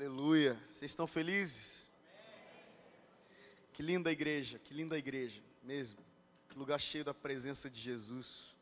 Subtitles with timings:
[0.00, 0.58] Aleluia.
[0.72, 1.90] Vocês estão felizes?
[3.74, 6.02] Que linda igreja, que linda igreja, mesmo.
[6.48, 8.56] Que lugar cheio da presença de Jesus.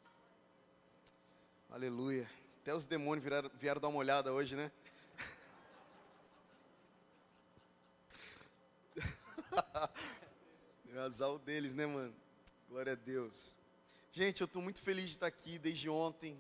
[1.71, 2.29] Aleluia.
[2.61, 4.73] Até os demônios vieram, vieram dar uma olhada hoje, né?
[10.93, 12.13] É azar deles, né, mano?
[12.69, 13.57] Glória a Deus.
[14.11, 16.37] Gente, eu estou muito feliz de estar aqui desde ontem.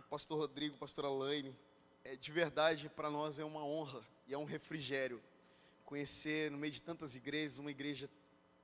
[0.00, 1.56] O pastor Rodrigo, pastor Alaine.
[2.02, 5.22] É, de verdade, para nós é uma honra e é um refrigério
[5.84, 8.08] conhecer no meio de tantas igrejas, uma igreja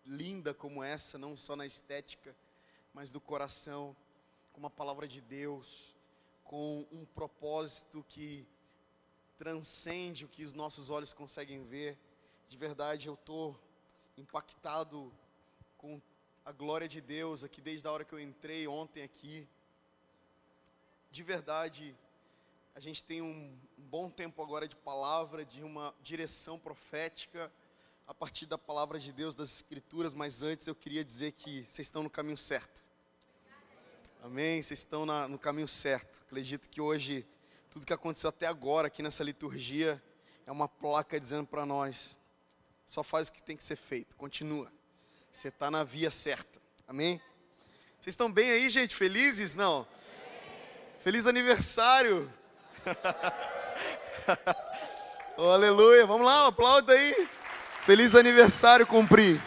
[0.07, 2.35] linda como essa, não só na estética,
[2.95, 3.95] mas do coração,
[4.53, 5.95] com uma palavra de Deus,
[6.45, 8.47] com um propósito que
[9.37, 11.99] transcende o que os nossos olhos conseguem ver.
[12.49, 13.61] De verdade, eu estou
[14.17, 15.13] impactado
[15.77, 16.01] com
[16.43, 19.47] a glória de Deus aqui desde a hora que eu entrei ontem aqui.
[21.11, 21.95] De verdade,
[22.77, 27.51] a gente tem um bom tempo agora de palavra, de uma direção profética
[28.07, 31.87] a partir da palavra de Deus, das Escrituras, mas antes eu queria dizer que vocês
[31.87, 32.85] estão no caminho certo.
[34.23, 34.61] Amém?
[34.61, 36.21] Vocês estão na, no caminho certo.
[36.27, 37.27] Acredito que hoje,
[37.71, 40.03] tudo que aconteceu até agora aqui nessa liturgia,
[40.47, 42.19] é uma placa dizendo para nós:
[42.87, 44.71] só faz o que tem que ser feito, continua.
[45.33, 46.61] Você está na via certa.
[46.87, 47.23] Amém?
[48.03, 48.95] Vocês estão bem aí, gente?
[48.95, 49.55] Felizes?
[49.55, 49.89] Não?
[50.99, 52.31] Feliz aniversário!
[55.37, 56.07] Oh, aleluia!
[56.07, 57.29] Vamos lá, aplauda aí!
[57.83, 59.41] Feliz aniversário, cumprir!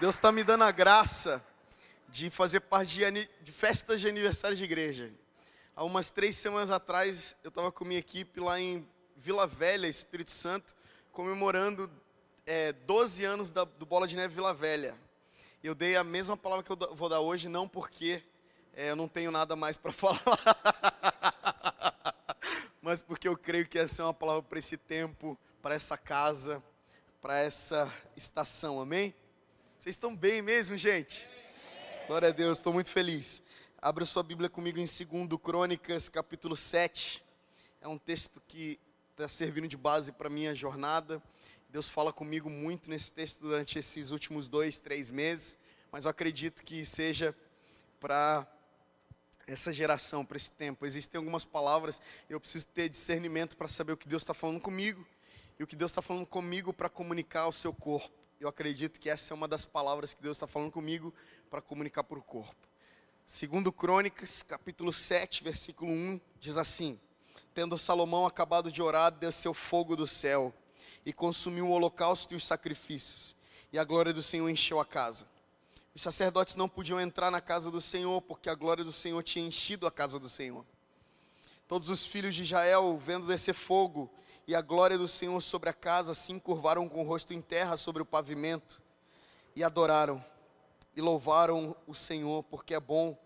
[0.00, 1.44] Deus está me dando a graça
[2.08, 5.12] de fazer parte de, de festas de aniversário de igreja.
[5.74, 10.30] Há umas três semanas atrás, eu estava com minha equipe lá em Vila Velha, Espírito
[10.30, 10.74] Santo,
[11.12, 11.90] comemorando
[12.46, 14.96] é, 12 anos da, do Bola de Neve Vila Velha.
[15.60, 18.22] Eu dei a mesma palavra que eu vou dar hoje, não porque
[18.72, 20.20] é, eu não tenho nada mais para falar,
[22.80, 26.62] mas porque eu creio que essa é uma palavra para esse tempo, para essa casa,
[27.20, 29.12] para essa estação, amém?
[29.80, 31.28] Vocês estão bem mesmo, gente?
[32.06, 33.42] Glória a Deus, estou muito feliz.
[33.82, 37.20] Abra sua Bíblia comigo em 2 Crônicas, capítulo 7.
[37.80, 38.78] É um texto que
[39.10, 41.20] está servindo de base para a minha jornada.
[41.70, 45.58] Deus fala comigo muito nesse texto durante esses últimos dois, três meses,
[45.92, 47.36] mas eu acredito que seja
[48.00, 48.46] para
[49.46, 50.86] essa geração, para esse tempo.
[50.86, 55.06] Existem algumas palavras, eu preciso ter discernimento para saber o que Deus está falando comigo
[55.58, 58.16] e o que Deus está falando comigo para comunicar ao seu corpo.
[58.40, 61.12] Eu acredito que essa é uma das palavras que Deus está falando comigo
[61.50, 62.66] para comunicar para o corpo.
[63.26, 66.98] Segundo Crônicas, capítulo 7, versículo 1, diz assim:
[67.52, 70.54] Tendo Salomão acabado de orar, desceu fogo do céu
[71.08, 73.34] e consumiu o holocausto e os sacrifícios,
[73.72, 75.26] e a glória do Senhor encheu a casa.
[75.94, 79.46] Os sacerdotes não podiam entrar na casa do Senhor, porque a glória do Senhor tinha
[79.46, 80.66] enchido a casa do Senhor.
[81.66, 84.10] Todos os filhos de Israel, vendo descer fogo
[84.46, 87.78] e a glória do Senhor sobre a casa, se encurvaram com o rosto em terra
[87.78, 88.78] sobre o pavimento
[89.56, 90.22] e adoraram
[90.94, 93.16] e louvaram o Senhor, porque é bom,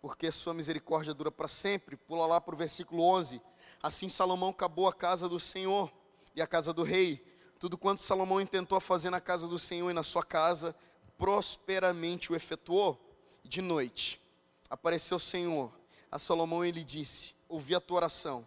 [0.00, 1.96] porque sua misericórdia dura para sempre.
[1.96, 3.42] Pula lá para o versículo 11.
[3.82, 5.90] Assim Salomão acabou a casa do Senhor
[6.34, 7.24] e a casa do rei.
[7.58, 10.74] Tudo quanto Salomão intentou fazer na casa do Senhor e na sua casa,
[11.16, 13.00] prosperamente o efetuou.
[13.44, 14.20] De noite,
[14.68, 15.72] apareceu o Senhor
[16.10, 18.46] a Salomão e lhe disse: Ouvi a tua oração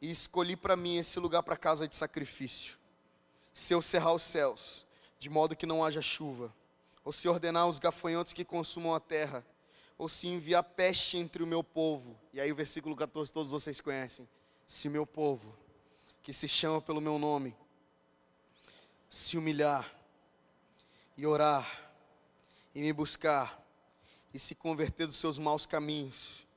[0.00, 2.76] e escolhi para mim esse lugar para casa de sacrifício.
[3.52, 4.84] Se eu cerrar os céus,
[5.18, 6.52] de modo que não haja chuva,
[7.04, 9.46] ou se ordenar os gafanhotos que consumam a terra,
[9.96, 12.18] ou se enviar peste entre o meu povo.
[12.32, 14.28] E aí o versículo 14 todos vocês conhecem.
[14.66, 15.56] Se meu povo,
[16.24, 17.54] que se chama pelo meu nome,
[19.10, 19.94] se humilhar
[21.18, 21.92] e orar
[22.74, 23.62] e me buscar
[24.32, 26.48] e se converter dos seus maus caminhos,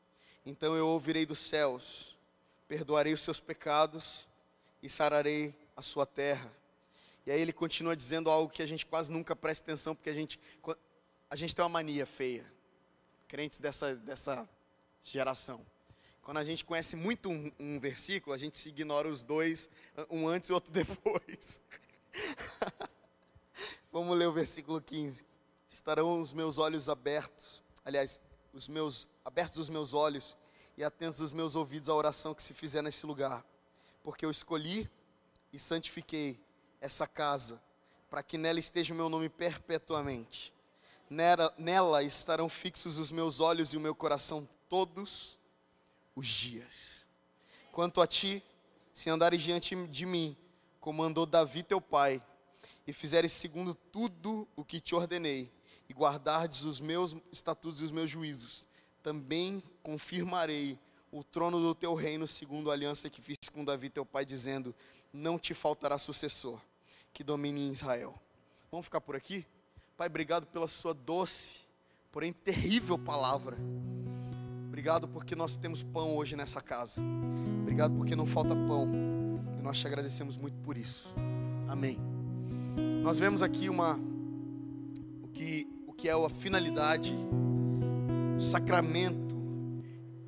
[0.45, 2.17] então eu ouvirei dos céus,
[2.65, 4.25] perdoarei os seus pecados
[4.81, 6.49] e sararei a sua terra.
[7.25, 10.13] E aí ele continua dizendo algo que a gente quase nunca presta atenção, porque a
[10.13, 10.39] gente,
[11.29, 12.49] a gente tem uma mania feia,
[13.27, 14.47] crentes dessa, dessa
[15.03, 15.65] geração.
[16.27, 19.69] Quando a gente conhece muito um, um versículo, a gente ignora os dois,
[20.09, 21.61] um antes e outro depois.
[23.93, 25.25] Vamos ler o versículo 15.
[25.69, 28.19] Estarão os meus olhos abertos, aliás,
[28.51, 30.37] os meus abertos os meus olhos
[30.75, 33.41] e atentos os meus ouvidos à oração que se fizer nesse lugar,
[34.03, 34.91] porque eu escolhi
[35.53, 36.37] e santifiquei
[36.81, 37.57] essa casa,
[38.09, 40.53] para que nela esteja o meu nome perpetuamente.
[41.09, 45.39] Nela, nela estarão fixos os meus olhos e o meu coração todos
[46.17, 47.05] os dias.
[47.71, 48.43] Quanto a ti,
[48.91, 50.35] se andares diante de mim,
[50.79, 52.21] como andou Davi teu pai,
[52.87, 55.51] e fizeres segundo tudo o que te ordenei,
[55.87, 58.65] e guardardes os meus estatutos e os meus juízos,
[59.03, 60.79] também confirmarei
[61.11, 64.73] o trono do teu reino, segundo a aliança que fiz com Davi, teu pai, dizendo:
[65.13, 66.59] Não te faltará sucessor
[67.13, 68.19] que domine em Israel.
[68.71, 69.45] Vamos ficar por aqui?
[69.95, 71.59] Pai, obrigado pela sua doce,
[72.11, 73.55] porém terrível palavra.
[74.77, 77.01] Obrigado porque nós temos pão hoje nessa casa.
[77.63, 78.87] Obrigado porque não falta pão.
[79.57, 81.15] E nós te agradecemos muito por isso.
[81.67, 81.97] Amém.
[83.01, 83.99] Nós vemos aqui uma
[85.23, 87.11] o que o que é a finalidade,
[88.37, 89.35] o sacramento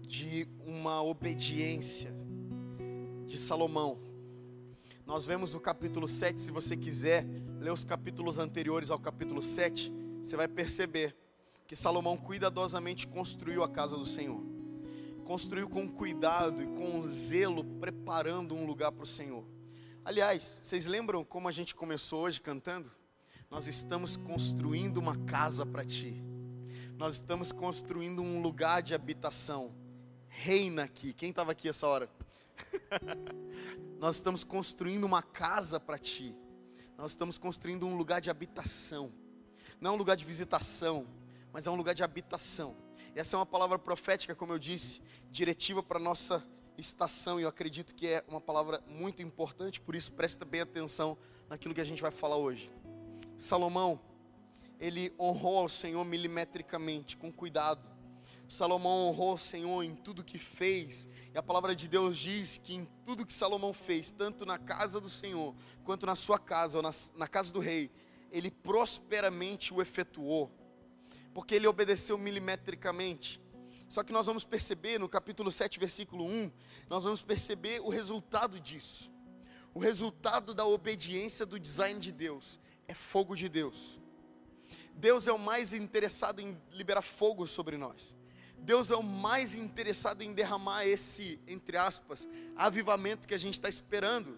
[0.02, 2.12] de uma obediência
[3.28, 4.00] de Salomão.
[5.06, 7.24] Nós vemos no capítulo 7, se você quiser
[7.60, 9.94] ler os capítulos anteriores ao capítulo 7,
[10.24, 11.16] você vai perceber
[11.70, 14.42] que Salomão cuidadosamente construiu a casa do Senhor.
[15.24, 19.46] Construiu com cuidado e com zelo, preparando um lugar para o Senhor.
[20.04, 22.92] Aliás, vocês lembram como a gente começou hoje cantando?
[23.52, 26.24] Nós estamos construindo uma casa para ti.
[26.98, 29.72] Nós estamos construindo um lugar de habitação.
[30.28, 31.14] Reina aqui.
[31.14, 32.10] Quem estava aqui essa hora?
[34.00, 36.36] Nós estamos construindo uma casa para ti.
[36.98, 39.14] Nós estamos construindo um lugar de habitação.
[39.80, 41.08] Não um lugar de visitação,
[41.52, 42.76] mas é um lugar de habitação.
[43.16, 45.02] Essa é uma palavra profética, como eu disse,
[45.32, 46.46] diretiva para a nossa
[46.78, 51.18] estação, e eu acredito que é uma palavra muito importante, por isso presta bem atenção
[51.50, 52.72] naquilo que a gente vai falar hoje.
[53.38, 54.00] Salomão,
[54.80, 57.88] ele honrou ao Senhor milimetricamente, com cuidado.
[58.48, 62.74] Salomão honrou o Senhor em tudo que fez, e a palavra de Deus diz que
[62.74, 65.54] em tudo que Salomão fez, tanto na casa do Senhor,
[65.84, 67.92] quanto na sua casa, ou na, na casa do rei,
[68.32, 70.52] ele prosperamente o efetuou
[71.40, 73.42] porque ele obedeceu milimetricamente.
[73.88, 76.52] Só que nós vamos perceber no capítulo 7, versículo 1,
[76.90, 79.10] nós vamos perceber o resultado disso.
[79.74, 82.60] O resultado da obediência do design de Deus
[82.90, 83.98] é fogo de Deus.
[84.94, 88.14] Deus é o mais interessado em liberar fogo sobre nós.
[88.58, 93.70] Deus é o mais interessado em derramar esse, entre aspas, avivamento que a gente está
[93.70, 94.38] esperando.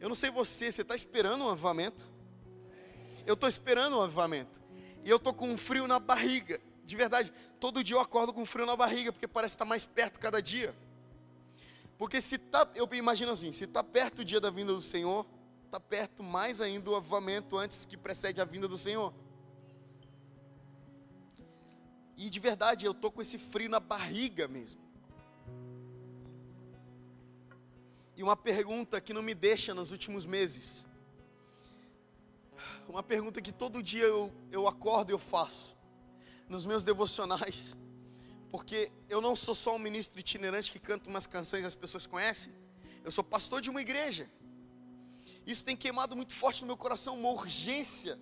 [0.00, 2.10] Eu não sei você, você está esperando um avivamento?
[3.26, 4.69] Eu estou esperando um avivamento
[5.04, 6.60] e eu tô com um frio na barriga.
[6.84, 9.86] De verdade, todo dia eu acordo com frio na barriga, porque parece estar tá mais
[9.86, 10.74] perto cada dia.
[11.96, 15.26] Porque se tá, eu imagino assim, se está perto o dia da vinda do Senhor,
[15.66, 19.12] está perto mais ainda o avivamento antes que precede a vinda do Senhor.
[22.16, 24.80] E de verdade, eu tô com esse frio na barriga mesmo.
[28.16, 30.84] E uma pergunta que não me deixa nos últimos meses
[32.90, 35.76] uma pergunta que todo dia eu, eu acordo e eu faço,
[36.48, 37.76] nos meus devocionais,
[38.50, 42.06] porque eu não sou só um ministro itinerante que canta umas canções e as pessoas
[42.06, 42.52] conhecem,
[43.04, 44.28] eu sou pastor de uma igreja.
[45.46, 48.18] Isso tem queimado muito forte no meu coração uma urgência,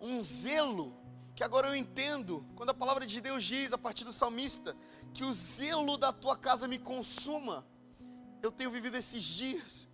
[0.00, 0.96] um zelo,
[1.36, 4.74] que agora eu entendo, quando a palavra de Deus diz, a partir do salmista,
[5.12, 7.64] que o zelo da tua casa me consuma.
[8.42, 9.88] Eu tenho vivido esses dias,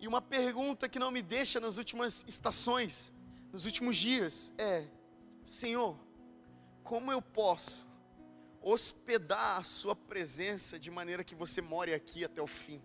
[0.00, 3.12] e uma pergunta que não me deixa nas últimas estações,
[3.52, 4.86] nos últimos dias é:
[5.44, 5.98] Senhor,
[6.82, 7.86] como eu posso
[8.60, 12.82] hospedar a Sua presença de maneira que você more aqui até o fim?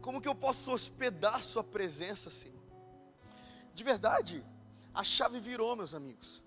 [0.00, 2.62] Como que eu posso hospedar a Sua presença, Senhor?
[3.74, 4.44] De verdade,
[4.94, 6.42] a chave virou, meus amigos.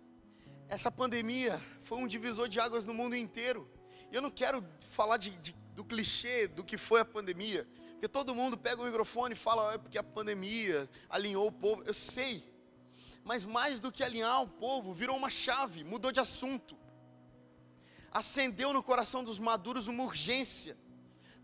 [0.67, 3.69] Essa pandemia foi um divisor de águas no mundo inteiro.
[4.11, 7.67] Eu não quero falar de, de, do clichê do que foi a pandemia.
[8.03, 11.83] Porque todo mundo pega o microfone e fala, é porque a pandemia alinhou o povo.
[11.83, 12.45] Eu sei.
[13.23, 16.77] Mas mais do que alinhar o povo, virou uma chave, mudou de assunto.
[18.11, 20.77] Acendeu no coração dos maduros uma urgência.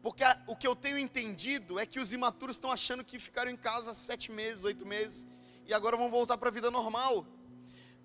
[0.01, 3.55] Porque o que eu tenho entendido é que os imaturos estão achando que ficaram em
[3.55, 5.25] casa sete meses, oito meses,
[5.65, 7.25] e agora vão voltar para a vida normal.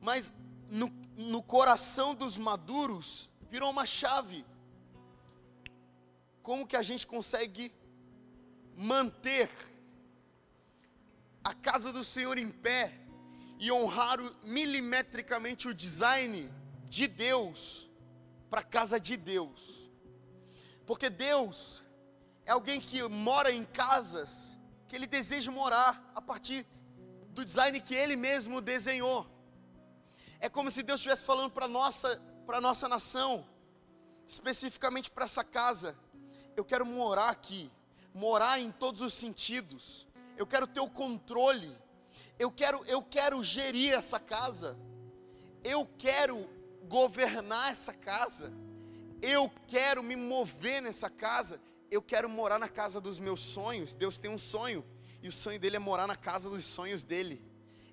[0.01, 0.33] Mas
[0.71, 4.47] no, no coração dos maduros virou uma chave.
[6.41, 7.75] Como que a gente consegue
[8.77, 9.51] manter
[11.43, 12.93] a casa do Senhor em pé
[13.59, 16.51] e honrar milimetricamente o design
[16.85, 17.91] de Deus
[18.51, 19.91] para a casa de Deus.
[20.87, 21.83] Porque Deus
[22.45, 26.67] é alguém que mora em casas que ele deseja morar a partir
[27.31, 29.27] do design que ele mesmo desenhou.
[30.41, 33.47] É como se Deus estivesse falando para nossa para nossa nação,
[34.27, 35.97] especificamente para essa casa.
[36.55, 37.73] Eu quero morar aqui
[38.15, 40.07] morar em todos os sentidos.
[40.37, 41.77] Eu quero ter o controle.
[42.39, 44.79] Eu quero, eu quero gerir essa casa.
[45.65, 46.49] Eu quero
[46.89, 48.53] governar essa casa.
[49.21, 51.61] Eu quero me mover nessa casa.
[51.91, 53.95] Eu quero morar na casa dos meus sonhos.
[53.95, 54.85] Deus tem um sonho.
[55.21, 57.43] E o sonho dele é morar na casa dos sonhos dele.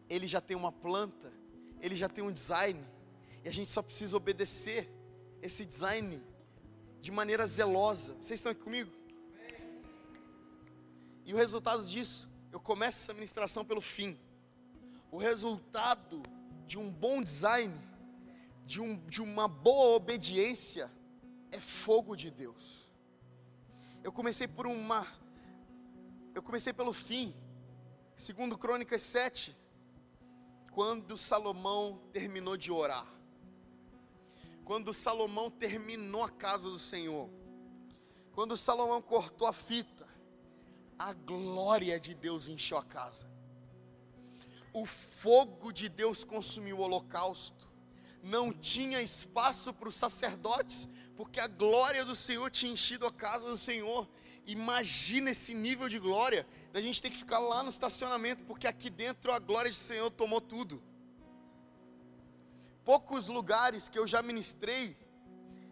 [0.07, 1.33] Ele já tem uma planta.
[1.79, 2.85] Ele já tem um design.
[3.43, 4.89] E a gente só precisa obedecer.
[5.41, 6.21] esse design
[6.99, 8.13] de maneira zelosa.
[8.21, 9.00] Vocês estão aqui comigo?
[11.25, 14.19] E o resultado disso, eu começo essa ministração pelo fim.
[15.11, 16.21] O resultado
[16.65, 17.73] de um bom design,
[18.65, 20.91] de, um, de uma boa obediência,
[21.51, 22.89] é fogo de Deus.
[24.03, 25.05] Eu comecei por uma.
[26.33, 27.35] Eu comecei pelo fim.
[28.17, 29.55] Segundo Crônicas 7,
[30.71, 33.05] quando Salomão terminou de orar.
[34.63, 37.29] Quando Salomão terminou a casa do Senhor.
[38.31, 40.07] Quando Salomão cortou a fita,
[41.01, 43.27] a glória de Deus encheu a casa.
[44.71, 47.67] O fogo de Deus consumiu o holocausto.
[48.21, 53.45] Não tinha espaço para os sacerdotes, porque a glória do Senhor tinha enchido a casa
[53.45, 54.07] do Senhor.
[54.45, 58.91] Imagina esse nível de glória, da gente ter que ficar lá no estacionamento, porque aqui
[58.91, 60.83] dentro a glória do Senhor tomou tudo.
[62.85, 64.95] Poucos lugares que eu já ministrei,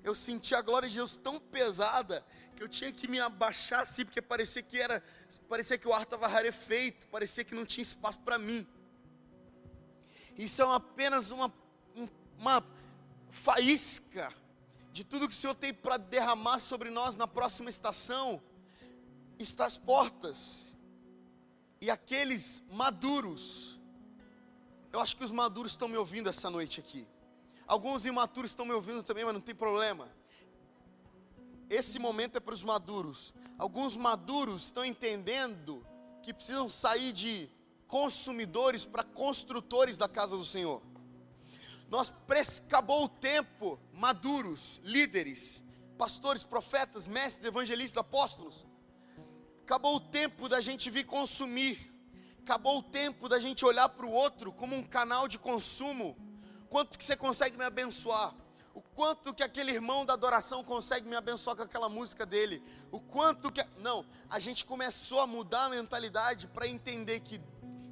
[0.03, 2.25] eu senti a glória de Deus tão pesada
[2.60, 5.01] que eu tinha que me abaixar assim, porque parecia que era,
[5.48, 8.68] parecia que o ar estava rarefeito, parecia que não tinha espaço para mim.
[10.38, 11.54] Isso é apenas uma,
[12.38, 12.62] uma
[13.32, 14.34] faísca
[14.92, 18.44] de tudo que o Senhor tem para derramar sobre nós na próxima estação.
[19.38, 20.75] Está às portas.
[21.80, 23.80] E aqueles maduros,
[24.92, 27.08] eu acho que os maduros estão me ouvindo essa noite aqui.
[27.66, 30.19] Alguns imaturos estão me ouvindo também, mas não tem problema.
[31.70, 33.34] Esse momento é para os maduros.
[33.58, 35.86] Alguns maduros estão entendendo
[36.24, 37.50] que precisam sair de
[37.88, 40.82] consumidores para construtores da casa do Senhor.
[41.90, 42.14] Nós
[42.66, 45.64] acabou o tempo, maduros, líderes,
[45.98, 48.66] pastores, profetas, mestres, evangelistas, apóstolos.
[49.64, 51.92] Acabou o tempo da gente vir consumir.
[52.42, 56.18] Acabou o tempo da gente olhar para o outro como um canal de consumo.
[56.70, 58.36] Quanto que você consegue me abençoar?
[58.79, 62.63] O quanto que aquele irmão da adoração consegue me abençoar com aquela música dele?
[62.89, 63.62] O quanto que.
[63.77, 67.41] Não, a gente começou a mudar a mentalidade para entender que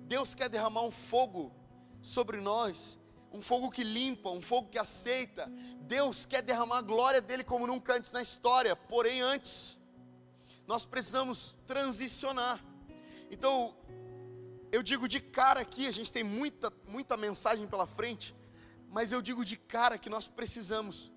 [0.05, 1.53] Deus quer derramar um fogo
[2.01, 2.97] sobre nós,
[3.33, 5.51] um fogo que limpa, um fogo que aceita.
[5.81, 9.77] Deus quer derramar a glória dele como nunca antes na história, porém antes
[10.65, 12.63] nós precisamos transicionar.
[13.29, 13.75] Então,
[14.71, 18.33] eu digo de cara aqui, a gente tem muita muita mensagem pela frente,
[18.97, 21.11] mas eu digo de cara que nós precisamos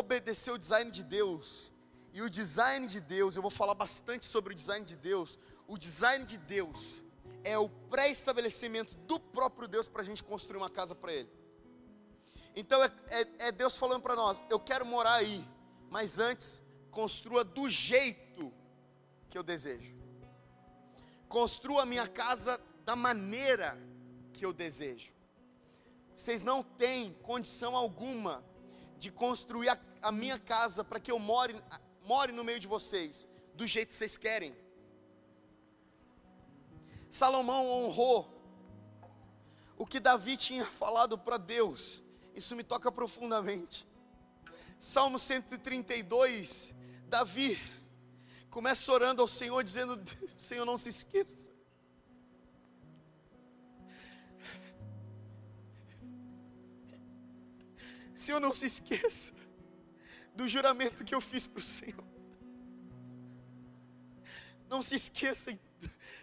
[0.00, 1.72] obedecer o design de Deus.
[2.12, 5.36] E o design de Deus, eu vou falar bastante sobre o design de Deus.
[5.66, 7.02] O design de Deus
[7.42, 11.28] é o pré-estabelecimento do próprio Deus para a gente construir uma casa para Ele.
[12.54, 15.44] Então é, é, é Deus falando para nós: eu quero morar aí,
[15.90, 16.62] mas antes
[16.92, 18.54] construa do jeito
[19.28, 19.96] que eu desejo.
[21.28, 23.76] Construa a minha casa da maneira
[24.32, 25.18] que eu desejo.
[26.20, 28.44] Vocês não têm condição alguma
[28.98, 31.58] de construir a, a minha casa para que eu more,
[32.04, 34.54] more no meio de vocês do jeito que vocês querem.
[37.08, 38.38] Salomão honrou
[39.78, 42.02] o que Davi tinha falado para Deus.
[42.34, 43.88] Isso me toca profundamente.
[44.78, 46.74] Salmo 132,
[47.06, 47.58] Davi
[48.50, 49.98] começa orando ao Senhor, dizendo:
[50.36, 51.49] Senhor, não se esqueça.
[58.30, 59.34] Senhor, não se esqueça
[60.36, 62.04] do juramento que eu fiz para o Senhor.
[64.68, 65.58] Não se esqueça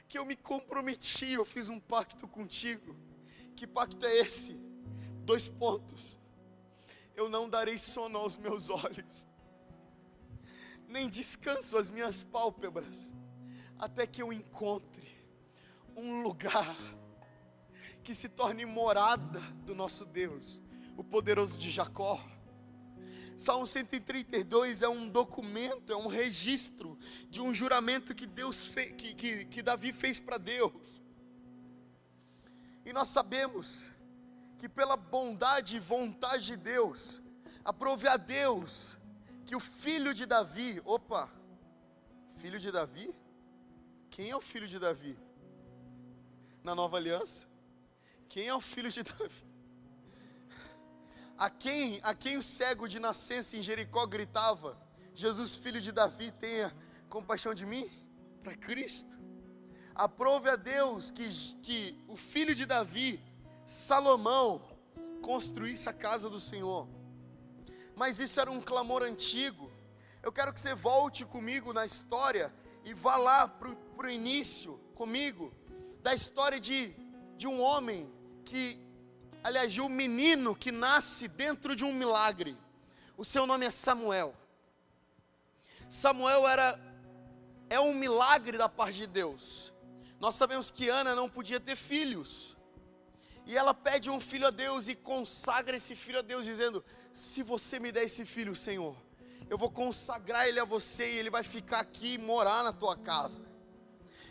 [0.07, 2.95] que eu me comprometi, eu fiz um pacto contigo.
[3.57, 4.53] Que pacto é esse?
[5.25, 6.17] Dois pontos.
[7.13, 9.27] Eu não darei sono aos meus olhos,
[10.87, 13.11] nem descanso às minhas pálpebras,
[13.77, 15.27] até que eu encontre
[15.93, 16.77] um lugar
[18.01, 20.61] que se torne morada do nosso Deus,
[20.97, 22.19] o poderoso de Jacó
[23.37, 26.97] Salmo 132 é um documento, é um registro
[27.29, 31.03] de um juramento que Deus fez, que, que, que Davi fez para Deus.
[32.83, 33.91] E nós sabemos
[34.57, 37.21] que pela bondade e vontade de Deus,
[37.63, 38.97] aprove a Deus
[39.45, 41.31] que o filho de Davi, opa,
[42.37, 43.15] filho de Davi?
[44.09, 45.15] Quem é o filho de Davi?
[46.63, 47.47] Na nova aliança?
[48.27, 49.46] Quem é o filho de Davi?
[51.37, 54.77] A quem, a quem o cego de nascença em Jericó gritava:
[55.13, 56.75] Jesus, filho de Davi, tenha
[57.07, 57.89] compaixão de mim?
[58.41, 59.15] Para Cristo.
[59.93, 61.27] Aprove a Deus que,
[61.61, 63.23] que o filho de Davi,
[63.65, 64.61] Salomão,
[65.21, 66.87] construísse a casa do Senhor.
[67.95, 69.71] Mas isso era um clamor antigo.
[70.23, 72.53] Eu quero que você volte comigo na história
[72.83, 75.53] e vá lá para o início comigo
[76.01, 76.95] da história de,
[77.35, 78.11] de um homem
[78.45, 78.86] que
[79.47, 82.57] aliás, de um menino que nasce dentro de um milagre.
[83.15, 84.35] O seu nome é Samuel.
[85.89, 86.79] Samuel era
[87.69, 89.73] é um milagre da parte de Deus.
[90.19, 92.57] Nós sabemos que Ana não podia ter filhos.
[93.45, 97.41] E ela pede um filho a Deus e consagra esse filho a Deus, dizendo: Se
[97.41, 98.97] você me der esse filho, Senhor,
[99.49, 102.97] eu vou consagrar ele a você e ele vai ficar aqui e morar na tua
[102.97, 103.43] casa.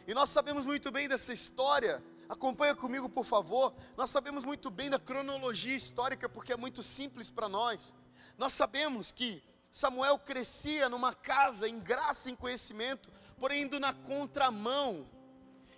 [0.07, 2.05] E nós sabemos muito bem dessa história.
[2.29, 3.75] Acompanha comigo, por favor.
[3.97, 7.95] Nós sabemos muito bem da cronologia histórica porque é muito simples para nós.
[8.37, 13.93] Nós sabemos que Samuel crescia numa casa em graça e em conhecimento, porém indo na
[13.93, 15.07] contramão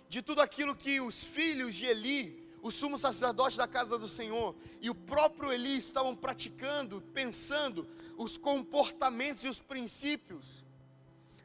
[0.07, 4.55] de tudo aquilo que os filhos de Eli, o sumo sacerdote da casa do Senhor,
[4.81, 7.87] e o próprio Eli estavam praticando, pensando
[8.17, 10.63] os comportamentos e os princípios.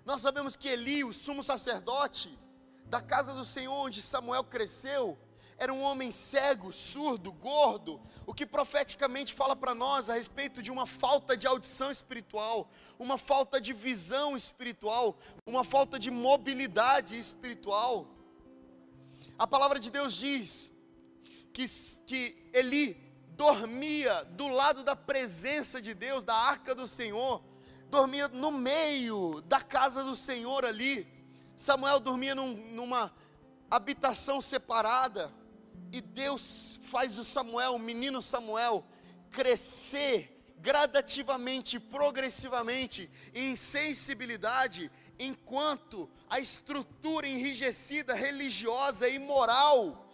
[0.05, 2.39] Nós sabemos que Eli, o sumo sacerdote
[2.95, 5.19] da casa do Senhor, onde Samuel cresceu,
[5.59, 10.71] era um homem cego, surdo, gordo, o que profeticamente fala para nós a respeito de
[10.71, 18.07] uma falta de audição espiritual, uma falta de visão espiritual, uma falta de mobilidade espiritual.
[19.37, 20.71] A palavra de Deus diz
[21.53, 21.67] que,
[22.07, 22.95] que Eli
[23.31, 27.43] dormia do lado da presença de Deus, da arca do Senhor,
[27.91, 31.14] dormia no meio da casa do Senhor ali.
[31.57, 33.13] Samuel dormia num, numa
[33.71, 35.33] habitação separada,
[35.93, 38.85] e Deus faz o Samuel, o menino Samuel,
[39.31, 50.09] crescer gradativamente, progressivamente, em sensibilidade, enquanto a estrutura enrijecida, religiosa e moral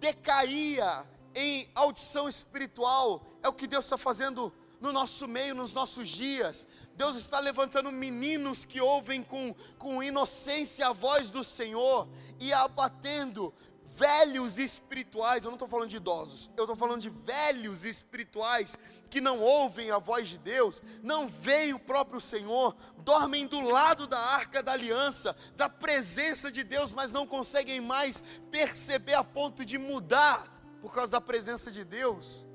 [0.00, 3.24] decaía em audição espiritual.
[3.42, 6.66] É o que Deus está fazendo no nosso meio, nos nossos dias.
[6.96, 12.08] Deus está levantando meninos que ouvem com, com inocência a voz do Senhor
[12.40, 13.54] e abatendo
[13.94, 18.76] velhos espirituais, eu não estou falando de idosos, eu estou falando de velhos espirituais
[19.10, 24.06] que não ouvem a voz de Deus, não veem o próprio Senhor, dormem do lado
[24.06, 29.64] da arca da aliança, da presença de Deus, mas não conseguem mais perceber a ponto
[29.64, 32.46] de mudar por causa da presença de Deus.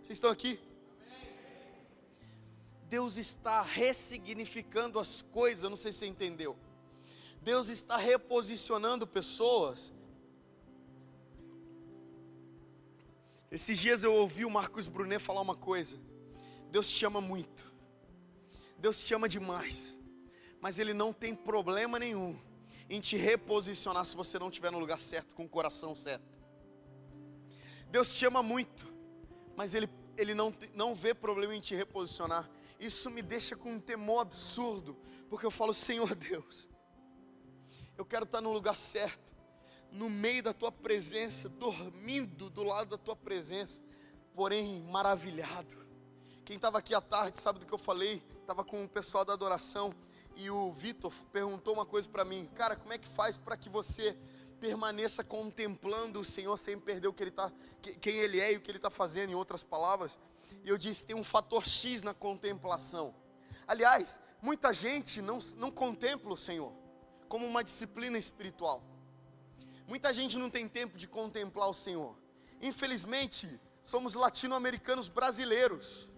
[0.00, 0.60] Vocês estão aqui?
[2.88, 6.56] Deus está ressignificando as coisas, não sei se você entendeu.
[7.42, 9.92] Deus está reposicionando pessoas
[13.50, 15.98] Esses dias eu ouvi o Marcos Brunet falar uma coisa.
[16.70, 17.72] Deus te ama muito.
[18.78, 19.98] Deus te ama demais.
[20.60, 22.38] Mas Ele não tem problema nenhum
[22.90, 26.36] em te reposicionar se você não estiver no lugar certo, com o coração certo.
[27.88, 28.86] Deus te ama muito,
[29.56, 32.50] mas Ele, ele não, não vê problema em te reposicionar.
[32.78, 34.96] Isso me deixa com um temor absurdo,
[35.28, 36.68] porque eu falo, Senhor Deus,
[37.96, 39.34] eu quero estar no lugar certo
[39.90, 43.82] no meio da tua presença, dormindo do lado da tua presença,
[44.34, 45.86] porém maravilhado.
[46.44, 49.32] Quem estava aqui à tarde sabe do que eu falei, estava com o pessoal da
[49.32, 49.94] adoração
[50.36, 53.68] e o Vitor perguntou uma coisa para mim, cara, como é que faz para que
[53.68, 54.16] você
[54.60, 57.52] permaneça contemplando o Senhor sem perder o que ele tá,
[58.00, 60.18] quem Ele é e o que Ele está fazendo, em outras palavras?
[60.64, 63.14] E eu disse, tem um fator X na contemplação.
[63.66, 66.72] Aliás, muita gente não, não contempla o Senhor
[67.28, 68.82] como uma disciplina espiritual.
[69.86, 72.16] Muita gente não tem tempo de contemplar o Senhor.
[72.60, 76.08] Infelizmente, somos latino-americanos brasileiros.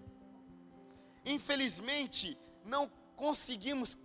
[1.24, 3.98] Infelizmente, não conseguimos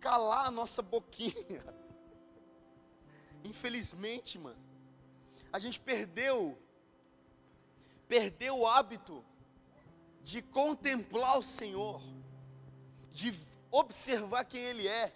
[0.00, 1.64] calar a nossa boquinha.
[3.46, 4.62] Infelizmente, mano.
[5.52, 6.58] A gente perdeu
[8.08, 9.24] perdeu o hábito
[10.22, 12.00] de contemplar o Senhor,
[13.12, 13.34] de
[13.70, 15.12] observar quem ele é,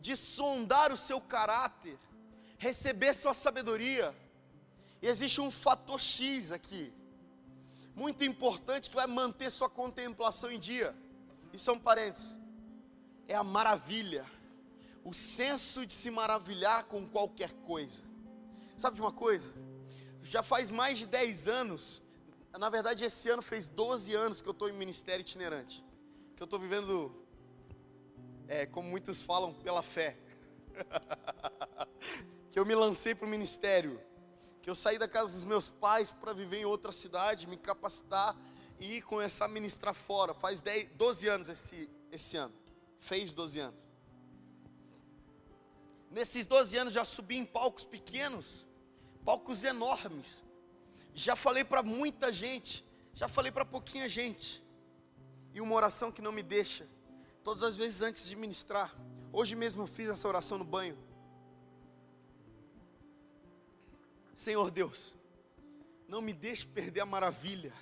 [0.00, 1.98] de sondar o seu caráter
[2.58, 4.14] receber sua sabedoria.
[5.00, 6.92] E existe um fator X aqui,
[7.94, 10.94] muito importante, que vai manter sua contemplação em dia.
[11.52, 12.36] E são parentes,
[13.26, 14.24] é a maravilha,
[15.04, 18.02] o senso de se maravilhar com qualquer coisa.
[18.76, 19.54] Sabe de uma coisa?
[20.22, 22.02] Já faz mais de 10 anos,
[22.52, 25.84] na verdade esse ano fez 12 anos que eu estou em ministério itinerante,
[26.36, 27.14] que eu estou vivendo,
[28.46, 30.18] é, como muitos falam, pela fé.
[32.50, 34.00] que eu me lancei para o ministério,
[34.60, 38.36] que eu saí da casa dos meus pais para viver em outra cidade, me capacitar
[38.78, 40.34] e começar a ministrar fora.
[40.34, 42.54] Faz 10, 12 anos esse, esse ano.
[42.98, 43.81] Fez 12 anos.
[46.12, 48.66] Nesses 12 anos já subi em palcos pequenos,
[49.24, 50.44] palcos enormes.
[51.14, 54.62] Já falei para muita gente, já falei para pouquinha gente.
[55.54, 56.86] E uma oração que não me deixa,
[57.42, 58.94] todas as vezes antes de ministrar.
[59.32, 60.98] Hoje mesmo fiz essa oração no banho.
[64.34, 65.14] Senhor Deus,
[66.06, 67.72] não me deixe perder a maravilha,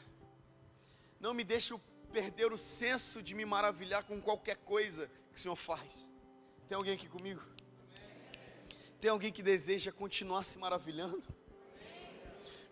[1.19, 1.77] não me deixe
[2.13, 6.13] perder o senso de me maravilhar com qualquer coisa que o Senhor faz.
[6.69, 7.43] Tem alguém aqui comigo?
[9.01, 11.23] Tem alguém que deseja continuar se maravilhando?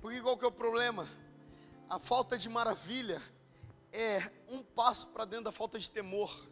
[0.01, 1.09] Porque qual que é o problema?
[1.89, 3.23] A falta de maravilha
[3.91, 6.47] é um passo para dentro da falta de temor.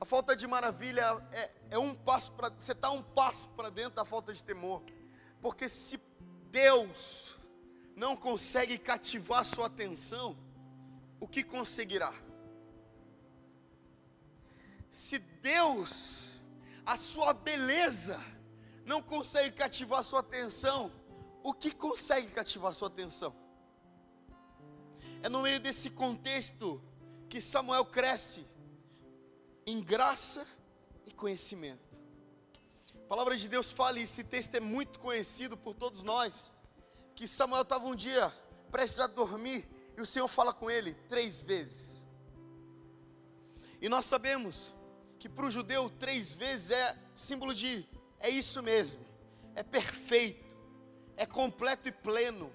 [0.00, 2.50] A falta de maravilha é, é um passo para.
[2.50, 4.82] Você está um passo para dentro da falta de temor.
[5.40, 5.98] Porque se
[6.50, 7.36] Deus
[7.96, 10.36] não consegue cativar sua atenção,
[11.18, 12.14] o que conseguirá?
[14.88, 16.25] Se Deus,
[16.86, 18.18] a sua beleza,
[18.84, 20.92] não consegue cativar sua atenção,
[21.42, 23.34] o que consegue cativar sua atenção?
[25.22, 26.80] É no meio desse contexto
[27.28, 28.46] que Samuel cresce
[29.66, 30.46] em graça
[31.04, 31.98] e conhecimento.
[32.94, 36.54] A palavra de Deus fala, e esse texto é muito conhecido por todos nós,
[37.16, 38.32] que Samuel estava um dia
[38.70, 42.06] prestes a dormir e o Senhor fala com ele três vezes.
[43.80, 44.74] E nós sabemos
[45.26, 47.84] que para o judeu três vezes é símbolo de
[48.20, 49.04] é isso mesmo,
[49.56, 50.56] é perfeito,
[51.16, 52.52] é completo e pleno.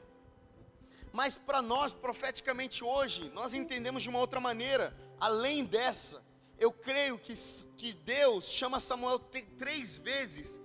[1.12, 6.24] Mas para nós, profeticamente hoje, nós entendemos de uma outra maneira, além dessa.
[6.58, 7.34] Eu creio que,
[7.76, 9.20] que Deus chama Samuel
[9.58, 10.62] três vezes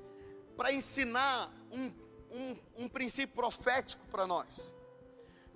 [0.57, 1.93] para ensinar um,
[2.31, 4.73] um, um princípio profético para nós.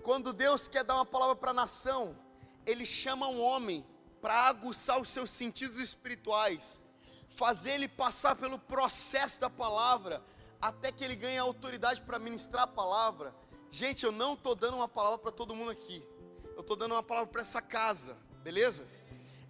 [0.02, 2.18] Quando Deus quer dar uma palavra para a nação,
[2.66, 3.86] Ele chama um homem
[4.20, 6.80] para aguçar os seus sentidos espirituais,
[7.28, 10.22] fazer ele passar pelo processo da palavra,
[10.60, 13.34] até que ele ganhe autoridade para ministrar a palavra.
[13.70, 16.06] Gente, eu não estou dando uma palavra para todo mundo aqui,
[16.54, 18.86] eu estou dando uma palavra para essa casa, beleza?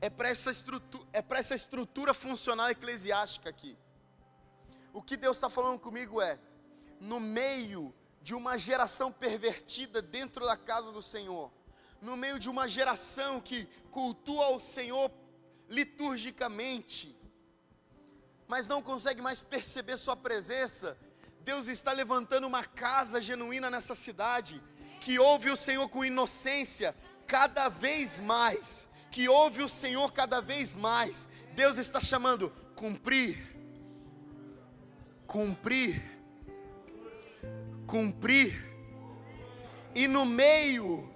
[0.00, 3.76] É para essa, estrutura, é essa estrutura funcional eclesiástica aqui.
[4.92, 6.38] O que Deus está falando comigo é:
[7.00, 11.50] no meio de uma geração pervertida dentro da casa do Senhor,
[12.00, 15.10] no meio de uma geração que cultua o Senhor
[15.68, 17.16] liturgicamente,
[18.48, 20.96] mas não consegue mais perceber Sua presença,
[21.42, 24.62] Deus está levantando uma casa genuína nessa cidade,
[25.00, 26.94] que ouve o Senhor com inocência
[27.26, 31.28] cada vez mais, que ouve o Senhor cada vez mais.
[31.54, 33.56] Deus está chamando cumprir,
[35.26, 36.02] cumprir,
[37.86, 38.68] cumprir,
[39.94, 41.10] e no meio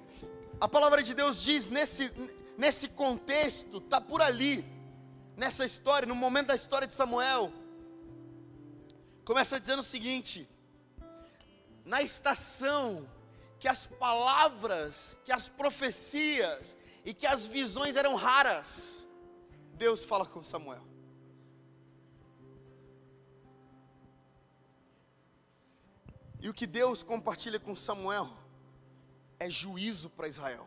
[0.64, 2.10] a palavra de Deus diz nesse,
[2.56, 4.64] nesse contexto, está por ali,
[5.36, 7.52] nessa história, no momento da história de Samuel,
[9.26, 10.48] começa dizendo o seguinte:
[11.84, 13.06] na estação
[13.58, 16.74] que as palavras, que as profecias
[17.04, 19.06] e que as visões eram raras,
[19.74, 20.86] Deus fala com Samuel.
[26.40, 28.43] E o que Deus compartilha com Samuel
[29.38, 30.66] é juízo para Israel.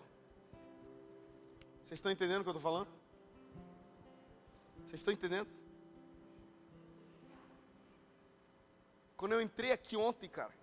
[1.84, 2.90] Vocês estão entendendo o que eu estou falando?
[4.86, 5.48] Vocês estão entendendo?
[9.16, 10.54] Quando eu entrei aqui ontem, cara,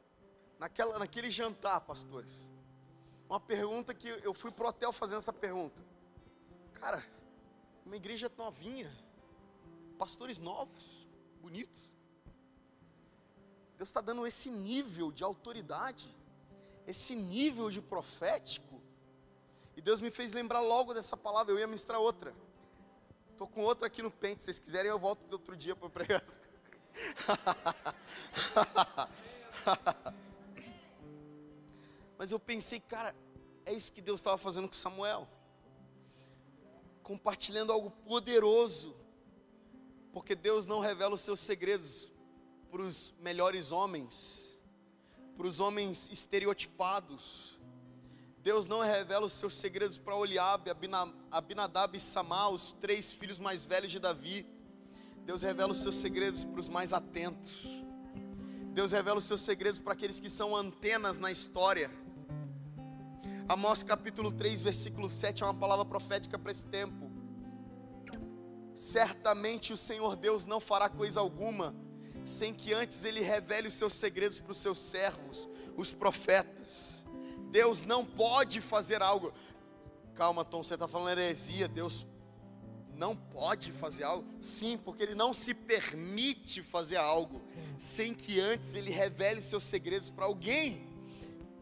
[0.59, 2.49] naquela, naquele jantar, pastores,
[3.29, 5.83] uma pergunta que eu fui pro hotel fazendo essa pergunta.
[6.75, 7.05] Cara,
[7.85, 8.91] uma igreja novinha,
[9.99, 11.07] pastores novos,
[11.41, 11.91] bonitos.
[13.77, 16.15] Deus está dando esse nível de autoridade
[16.87, 18.83] esse nível de profético.
[19.77, 22.33] E Deus me fez lembrar logo dessa palavra, eu ia ministrar outra.
[23.31, 26.23] Estou com outra aqui no pente, se vocês quiserem eu volto outro dia para pregar.
[32.17, 33.13] Mas eu pensei, cara,
[33.67, 35.29] é isso que Deus estava fazendo com Samuel.
[37.03, 38.95] Compartilhando algo poderoso.
[40.13, 42.13] Porque Deus não revela os seus segredos
[42.71, 44.44] para os melhores homens
[45.37, 47.59] para os homens estereotipados.
[48.43, 50.71] Deus não revela os seus segredos para Oliabe,
[51.31, 54.47] Abinadab e Samá, os três filhos mais velhos de Davi.
[55.25, 57.67] Deus revela os seus segredos para os mais atentos.
[58.73, 61.91] Deus revela os seus segredos para aqueles que são antenas na história.
[63.49, 67.11] Amós capítulo 3, versículo 7 é uma palavra profética para esse tempo.
[68.75, 71.75] Certamente o Senhor Deus não fará coisa alguma
[72.25, 77.05] sem que antes ele revele os seus segredos para os seus servos, os profetas.
[77.51, 79.33] Deus não pode fazer algo.
[80.15, 81.69] Calma, Tom, você está falando heresia.
[81.69, 82.07] Deus
[82.97, 84.27] não pode fazer algo?
[84.41, 87.43] Sim, porque ele não se permite fazer algo
[87.79, 90.89] sem que antes ele revele seus segredos para alguém.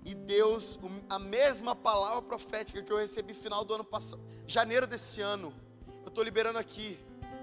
[0.04, 5.20] E Deus, a mesma palavra profética que eu recebi final do ano passado, janeiro desse
[5.20, 5.54] ano,
[6.02, 6.98] eu estou liberando aqui.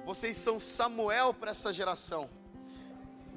[0.06, 2.30] Vocês são Samuel para essa geração.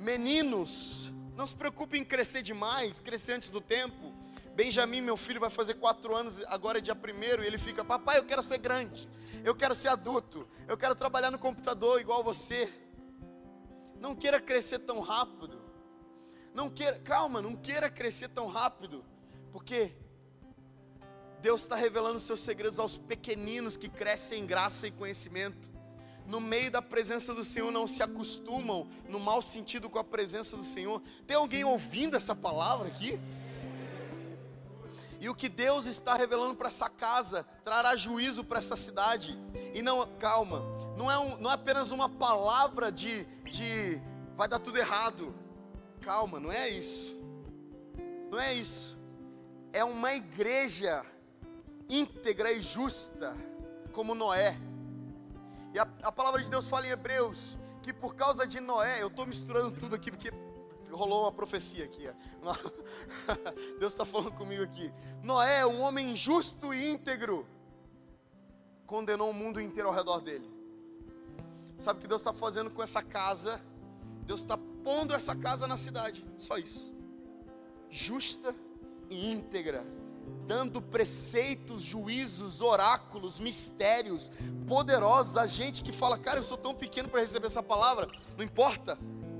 [0.03, 4.13] Meninos, não se preocupe em crescer demais, crescer antes do tempo.
[4.53, 8.19] Benjamin, meu filho, vai fazer quatro anos, agora é dia primeiro, e ele fica, papai,
[8.19, 9.09] eu quero ser grande,
[9.45, 12.69] eu quero ser adulto, eu quero trabalhar no computador igual você.
[14.01, 15.63] Não queira crescer tão rápido.
[16.53, 19.05] Não queira, calma, não queira crescer tão rápido,
[19.53, 19.95] porque
[21.41, 25.71] Deus está revelando seus segredos aos pequeninos que crescem em graça e conhecimento.
[26.27, 30.57] No meio da presença do Senhor não se acostumam no mau sentido com a presença
[30.57, 31.03] do Senhor.
[31.27, 33.19] Tem alguém ouvindo essa palavra aqui?
[35.21, 39.39] E o que Deus está revelando para essa casa trará juízo para essa cidade.
[39.73, 40.65] E não, calma,
[40.97, 44.03] não é, um, não é apenas uma palavra de, de
[44.37, 45.35] vai dar tudo errado.
[46.01, 47.17] Calma, não é isso.
[48.31, 48.99] Não é isso.
[49.73, 51.05] É uma igreja
[51.89, 53.37] íntegra e justa,
[53.93, 54.57] como Noé.
[55.73, 59.09] E a, a palavra de Deus fala em Hebreus que por causa de Noé, eu
[59.09, 60.33] estou misturando tudo aqui porque
[60.93, 62.07] rolou uma profecia aqui.
[63.81, 64.93] Deus está falando comigo aqui.
[65.23, 67.47] Noé, um homem justo e íntegro,
[68.87, 70.51] condenou o mundo inteiro ao redor dele.
[71.79, 73.61] Sabe o que Deus está fazendo com essa casa?
[74.25, 76.25] Deus está pondo essa casa na cidade.
[76.37, 76.95] Só isso.
[77.91, 78.55] Justa
[79.11, 79.85] e íntegra.
[80.47, 84.31] Dando preceitos, juízos, oráculos, mistérios
[84.67, 88.09] poderosos a gente que fala, cara, eu sou tão pequeno para receber essa palavra.
[88.37, 88.99] Não importa,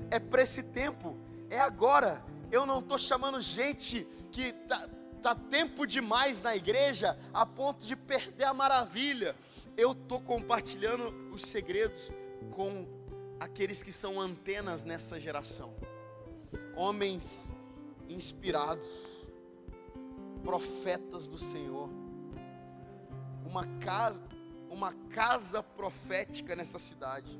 [0.09, 1.17] é para esse tempo
[1.49, 2.23] é agora.
[2.51, 4.89] Eu não estou chamando gente que tá,
[5.21, 9.35] tá tempo demais na igreja a ponto de perder a maravilha.
[9.75, 12.11] Eu estou compartilhando os segredos
[12.51, 12.87] com
[13.39, 15.73] aqueles que são antenas nessa geração.
[16.75, 17.51] Homens
[18.07, 18.89] inspirados,
[20.43, 21.89] profetas do Senhor.
[23.45, 24.21] Uma casa,
[24.69, 27.39] uma casa profética nessa cidade.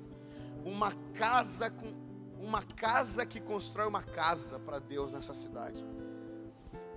[0.66, 1.94] Uma casa com
[2.40, 5.84] uma casa que constrói uma casa para Deus nessa cidade.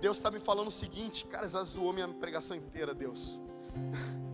[0.01, 3.41] Deus está me falando o seguinte, cara, já zoou minha pregação inteira, Deus.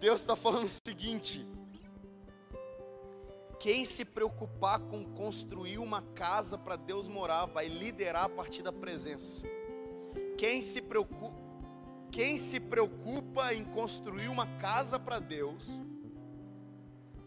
[0.00, 1.46] Deus está falando o seguinte:
[3.60, 8.72] quem se preocupar com construir uma casa para Deus morar, vai liderar a partir da
[8.72, 9.46] presença.
[10.36, 11.36] Quem se preocupa,
[12.10, 15.68] quem se preocupa em construir uma casa para Deus,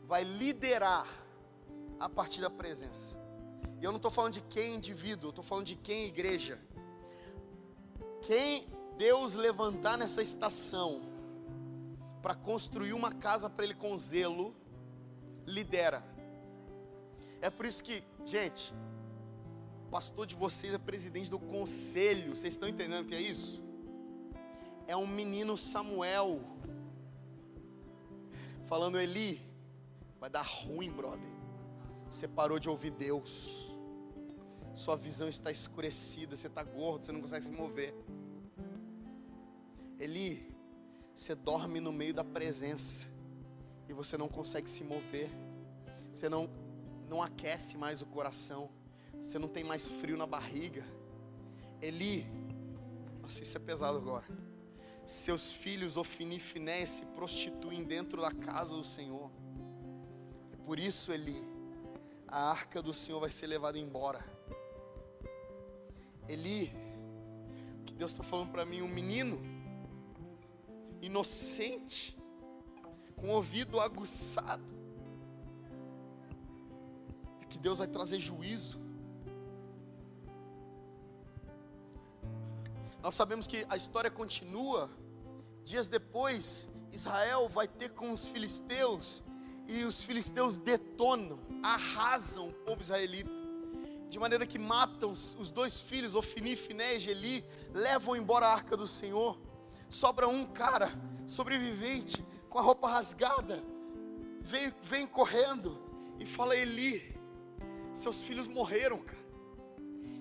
[0.08, 1.08] vai liderar
[2.00, 3.20] a partir da presença.
[3.80, 6.60] E eu não estou falando de quem indivíduo, eu estou falando de quem igreja.
[8.22, 8.68] Quem
[8.98, 11.02] Deus levantar nessa estação
[12.22, 14.56] para construir uma casa para Ele com zelo,
[15.46, 16.11] lidera.
[17.42, 18.74] É por isso que, gente,
[19.88, 22.36] o pastor de vocês é presidente do conselho.
[22.36, 23.64] Vocês estão entendendo o que é isso?
[24.88, 26.40] É um menino Samuel
[28.68, 29.52] falando Eli,
[30.22, 31.28] Vai dar ruim, brother.
[32.08, 33.76] Você parou de ouvir Deus.
[34.72, 36.38] Sua visão está escurecida.
[36.38, 37.92] Você está gordo, você não consegue se mover.
[40.00, 40.56] Eli,
[41.16, 43.08] você dorme no meio da presença.
[43.90, 45.28] E você não consegue se mover.
[46.14, 46.48] Você não,
[47.12, 48.70] não aquece mais o coração.
[49.22, 50.86] Você não tem mais frio na barriga.
[51.82, 52.26] Eli,
[53.22, 54.26] nossa, isso é pesado agora.
[55.06, 59.30] Seus filhos, Ofini e Finé, se prostituem dentro da casa do Senhor.
[60.66, 61.36] Por isso, Eli,
[62.26, 64.24] a arca do Senhor vai ser levada embora.
[66.30, 66.72] Eli,
[67.82, 69.42] o que Deus está falando para mim, um menino
[71.02, 72.18] inocente,
[73.18, 74.81] com o ouvido aguçado, e
[77.52, 78.80] que Deus vai trazer juízo.
[83.04, 84.90] Nós sabemos que a história continua.
[85.64, 89.24] Dias depois, Israel vai ter com os filisteus
[89.68, 93.30] e os filisteus detonam, arrasam o povo israelita,
[94.10, 98.76] de maneira que matam os dois filhos, Ofini, Finé e Geli, levam embora a arca
[98.76, 99.40] do Senhor.
[99.90, 100.90] Sobra um cara,
[101.28, 103.64] sobrevivente, com a roupa rasgada,
[104.42, 105.78] vem, vem correndo
[106.20, 107.18] e fala: Eli,
[107.94, 109.22] seus filhos morreram, cara.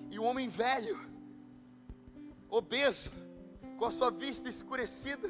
[0.09, 0.99] E o homem velho,
[2.49, 3.11] obeso,
[3.77, 5.29] com a sua vista escurecida,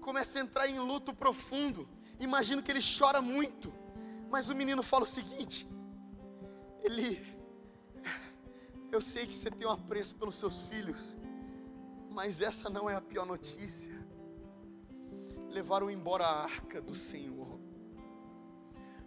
[0.00, 3.72] começa a entrar em luto profundo Imagino que ele chora muito.
[4.30, 5.66] Mas o menino fala o seguinte:
[6.82, 7.20] Ele,
[8.92, 11.16] eu sei que você tem um apreço pelos seus filhos,
[12.10, 13.92] mas essa não é a pior notícia.
[15.50, 17.58] Levaram embora a arca do Senhor.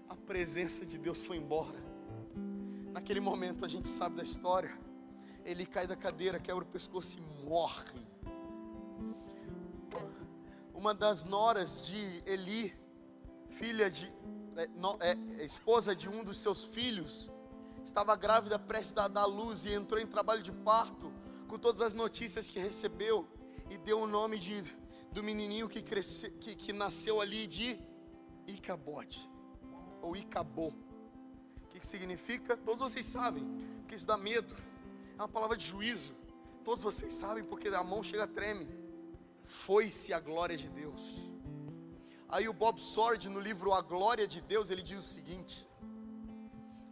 [0.08, 1.97] A presença de Deus foi embora.
[2.98, 4.76] Naquele momento a gente sabe da história.
[5.46, 7.94] Ele cai da cadeira, quebra o pescoço e morre.
[10.74, 12.76] Uma das noras de Eli
[13.52, 14.12] filha de,
[14.56, 15.14] é, no, é,
[15.46, 17.30] esposa de um dos seus filhos,
[17.86, 21.14] estava grávida, prestes a dar luz e entrou em trabalho de parto,
[21.48, 23.28] com todas as notícias que recebeu,
[23.70, 24.64] e deu o nome de,
[25.12, 27.80] do menininho que, cresce, que, que nasceu ali de
[28.48, 29.30] Icabote,
[30.02, 30.87] ou Icabô.
[31.88, 32.58] Que, significa?
[32.58, 33.46] Todos vocês sabem,
[33.88, 34.54] que isso dá medo,
[35.18, 36.14] é uma palavra de juízo.
[36.66, 38.68] Todos vocês sabem, porque a mão chega treme.
[39.46, 41.02] Foi-se a glória de Deus.
[42.28, 45.66] Aí o Bob Sword, no livro A Glória de Deus, ele diz o seguinte: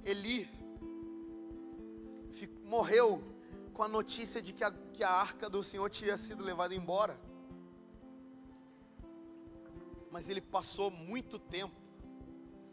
[0.06, 0.50] Eli
[2.64, 3.22] morreu
[3.74, 7.20] com a notícia de que a, que a arca do Senhor tinha sido levada embora.
[10.10, 11.76] Mas ele passou muito tempo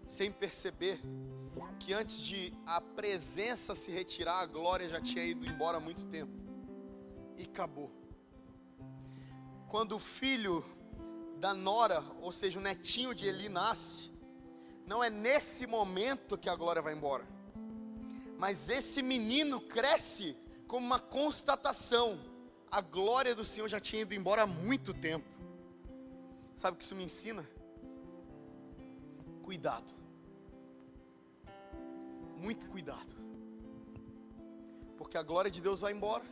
[0.06, 1.00] sem perceber
[1.82, 6.04] que antes de a presença se retirar, a glória já tinha ido embora há muito
[6.06, 6.32] tempo.
[7.36, 7.90] E acabou.
[9.68, 10.64] Quando o filho
[11.38, 14.12] da nora, ou seja, o netinho de Eli nasce,
[14.86, 17.26] não é nesse momento que a glória vai embora.
[18.38, 20.36] Mas esse menino cresce
[20.68, 22.20] como uma constatação.
[22.70, 25.28] A glória do Senhor já tinha ido embora há muito tempo.
[26.54, 27.48] Sabe o que isso me ensina?
[29.42, 30.01] Cuidado.
[32.42, 33.14] Muito cuidado.
[34.98, 36.24] Porque a glória de Deus vai embora.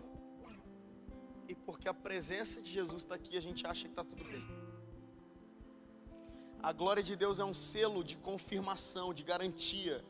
[1.49, 4.45] E porque a presença de Jesus está aqui, a gente acha que está tudo bem.
[6.63, 10.05] A glória de Deus é um selo de confirmação, de garantia,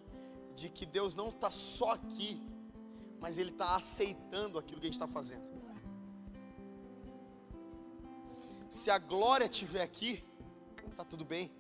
[0.55, 2.43] de que Deus não está só aqui,
[3.21, 5.49] mas Ele está aceitando aquilo que a gente está fazendo.
[8.69, 10.25] Se a glória estiver aqui,
[10.91, 11.51] está tudo bem.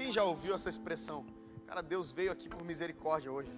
[0.00, 1.26] Quem já ouviu essa expressão?
[1.66, 3.52] Cara, Deus veio aqui por misericórdia hoje.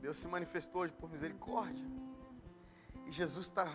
[0.00, 1.84] Deus se manifestou hoje por misericórdia.
[3.06, 3.68] E Jesus está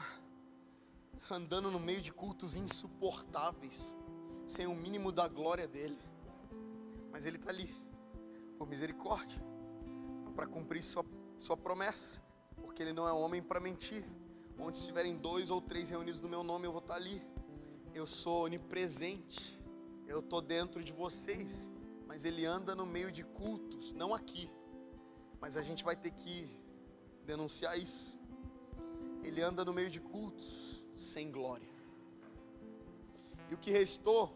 [1.29, 3.97] andando no meio de cultos insuportáveis,
[4.47, 5.99] sem o mínimo da glória dele.
[7.11, 7.75] Mas ele está ali,
[8.57, 9.43] por misericórdia,
[10.37, 11.05] para cumprir sua,
[11.37, 12.23] sua promessa,
[12.61, 14.05] porque ele não é homem para mentir.
[14.57, 17.21] Onde estiverem dois ou três reunidos no meu nome, eu vou estar tá ali.
[17.93, 19.58] Eu sou onipresente
[20.09, 21.69] eu estou dentro de vocês,
[22.07, 24.49] mas ele anda no meio de cultos, não aqui.
[25.39, 26.35] Mas a gente vai ter que
[27.25, 28.19] denunciar isso.
[29.23, 31.69] Ele anda no meio de cultos sem glória.
[33.49, 34.35] E o que restou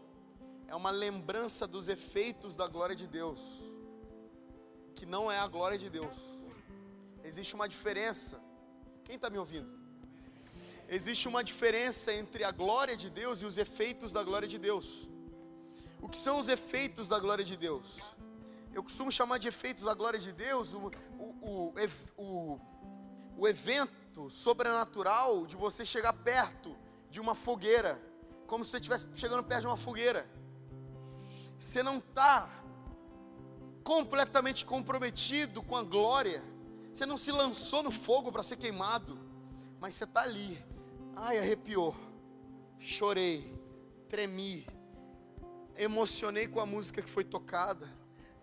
[0.68, 3.40] é uma lembrança dos efeitos da glória de Deus,
[4.94, 6.18] que não é a glória de Deus.
[7.24, 8.40] Existe uma diferença.
[9.04, 9.72] Quem está me ouvindo?
[10.88, 15.08] Existe uma diferença entre a glória de Deus e os efeitos da glória de Deus.
[16.04, 17.98] O que são os efeitos da glória de Deus?
[18.74, 21.72] Eu costumo chamar de efeitos da glória de Deus o, o,
[22.18, 22.60] o,
[23.38, 26.76] o, evento sobrenatural de você chegar perto
[27.10, 27.98] de uma fogueira,
[28.46, 30.28] como se você estivesse chegando perto de uma fogueira.
[31.58, 32.50] Você não está
[33.82, 36.44] completamente comprometido com a glória,
[36.92, 39.18] você não se lançou no fogo para ser queimado,
[39.80, 40.62] mas você está ali.
[41.16, 41.96] Ai, arrepiou,
[42.78, 43.58] chorei,
[44.06, 44.66] tremi,
[45.76, 47.88] emocionei com a música que foi tocada.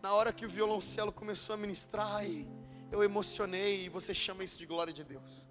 [0.01, 2.23] Na hora que o violoncelo começou a ministrar,
[2.91, 5.45] eu emocionei e você chama isso de glória de Deus.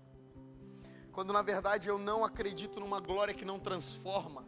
[1.12, 4.46] Quando na verdade eu não acredito numa glória que não transforma.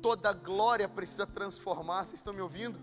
[0.00, 2.04] Toda glória precisa transformar.
[2.04, 2.80] Vocês estão me ouvindo?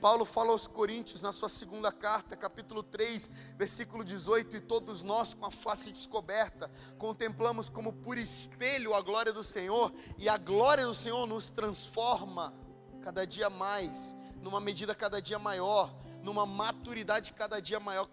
[0.00, 5.34] Paulo fala aos Coríntios na sua segunda carta, capítulo 3, versículo 18: E todos nós,
[5.34, 10.86] com a face descoberta, contemplamos como por espelho a glória do Senhor, e a glória
[10.86, 12.54] do Senhor nos transforma
[13.00, 18.08] cada dia mais, numa medida cada dia maior, numa maturidade cada dia maior,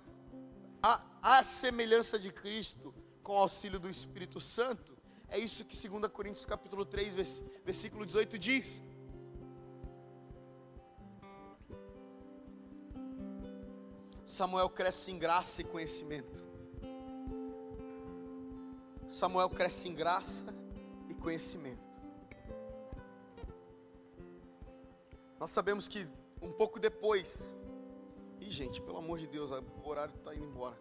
[0.82, 4.98] a, a semelhança de Cristo, com o auxílio do Espírito Santo.
[5.28, 8.82] É isso que 2 Coríntios capítulo 3, versículo 18 diz.
[14.24, 16.46] Samuel cresce em graça e conhecimento.
[19.08, 20.54] Samuel cresce em graça
[21.08, 21.87] e conhecimento.
[25.48, 26.06] Nós sabemos que
[26.42, 27.56] um pouco depois,
[28.42, 30.78] e gente, pelo amor de Deus, o horário está indo embora.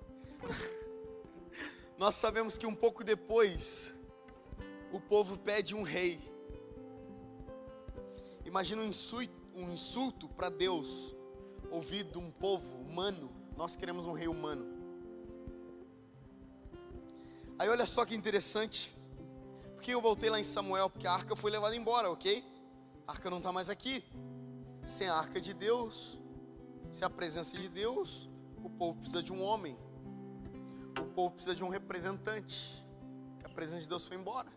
[1.97, 3.95] Nós sabemos que um pouco depois,
[4.93, 6.21] o povo pede um rei.
[8.45, 11.15] Imagina um insulto, um insulto para Deus,
[11.71, 13.31] ouvido de um povo humano.
[13.57, 14.67] Nós queremos um rei humano.
[17.57, 18.99] Aí olha só que interessante.
[19.77, 20.91] Porque eu voltei lá em Samuel?
[20.91, 22.45] Porque a arca foi levada embora, ok?
[23.07, 24.05] A arca não está mais aqui.
[24.87, 26.21] Sem a arca de Deus,
[26.93, 28.31] sem a presença de Deus,
[28.63, 29.77] o povo precisa de um homem.
[31.01, 32.87] O povo precisa de um representante.
[33.39, 34.51] Que a presença de Deus foi embora.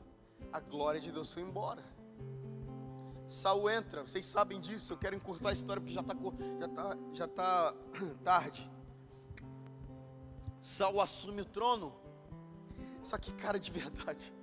[0.54, 1.84] A glória de Deus foi embora.
[3.28, 6.16] Saul entra, vocês sabem disso, eu quero encurtar a história porque já está
[6.56, 7.76] já tá, já tá
[8.24, 8.72] tarde.
[10.62, 11.94] Saul assume o trono.
[13.04, 14.34] Só que, cara, de verdade,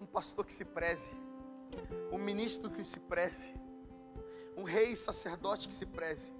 [0.00, 1.10] um pastor que se preze,
[2.12, 3.54] um ministro que se preze,
[4.56, 6.32] um rei sacerdote que se preze,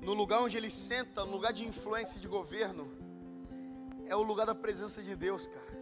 [0.00, 2.90] no lugar onde ele senta, no lugar de influência de governo,
[4.06, 5.74] é o lugar da presença de Deus, cara.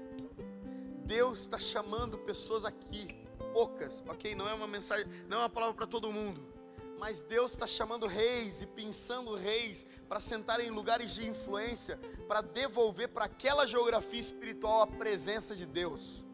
[1.04, 3.08] Deus está chamando pessoas aqui,
[3.52, 4.34] poucas, ok?
[4.34, 6.52] Não é uma mensagem, não é uma palavra para todo mundo
[7.02, 11.98] mas Deus está chamando reis e pensando reis para sentarem em lugares de influência,
[12.28, 16.24] para devolver para aquela geografia espiritual a presença de Deus.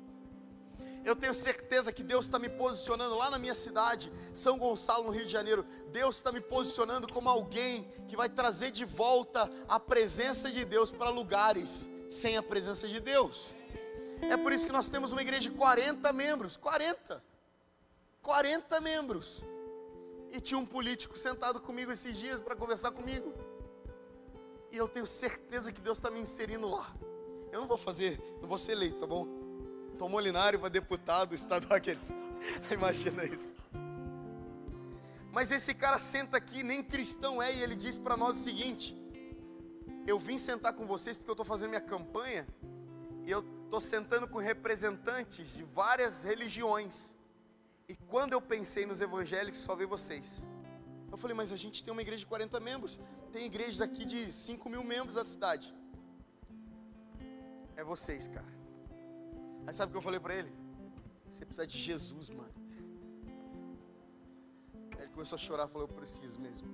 [1.05, 5.11] Eu tenho certeza que Deus está me posicionando lá na minha cidade, São Gonçalo, no
[5.11, 5.65] Rio de Janeiro.
[5.91, 10.91] Deus está me posicionando como alguém que vai trazer de volta a presença de Deus
[10.91, 13.55] para lugares sem a presença de Deus.
[14.23, 17.23] É por isso que nós temos uma igreja de 40 membros 40.
[18.23, 19.45] 40 membros.
[20.31, 23.33] E tinha um político sentado comigo esses dias para conversar comigo.
[24.71, 26.95] E eu tenho certeza que Deus está me inserindo lá.
[27.51, 29.27] Eu não vou fazer, não vou ser eleito, tá bom?
[29.99, 32.11] Tomou linário para deputado estadual aqueles.
[32.71, 33.53] Imagina isso.
[35.33, 38.97] Mas esse cara senta aqui, nem cristão é, e ele diz para nós o seguinte:
[40.07, 42.47] Eu vim sentar com vocês porque eu estou fazendo minha campanha,
[43.27, 47.15] e eu estou sentando com representantes de várias religiões.
[47.89, 50.47] E quando eu pensei nos evangélicos, só veio vocês.
[51.11, 53.01] Eu falei, mas a gente tem uma igreja de 40 membros.
[53.33, 55.75] Tem igrejas aqui de 5 mil membros da cidade.
[57.77, 58.58] É vocês, cara.
[59.69, 60.51] Aí sabe o que eu falei para ele?
[61.29, 62.55] Você precisa de Jesus, mano.
[64.97, 66.66] Aí ele começou a chorar, falou, eu preciso mesmo.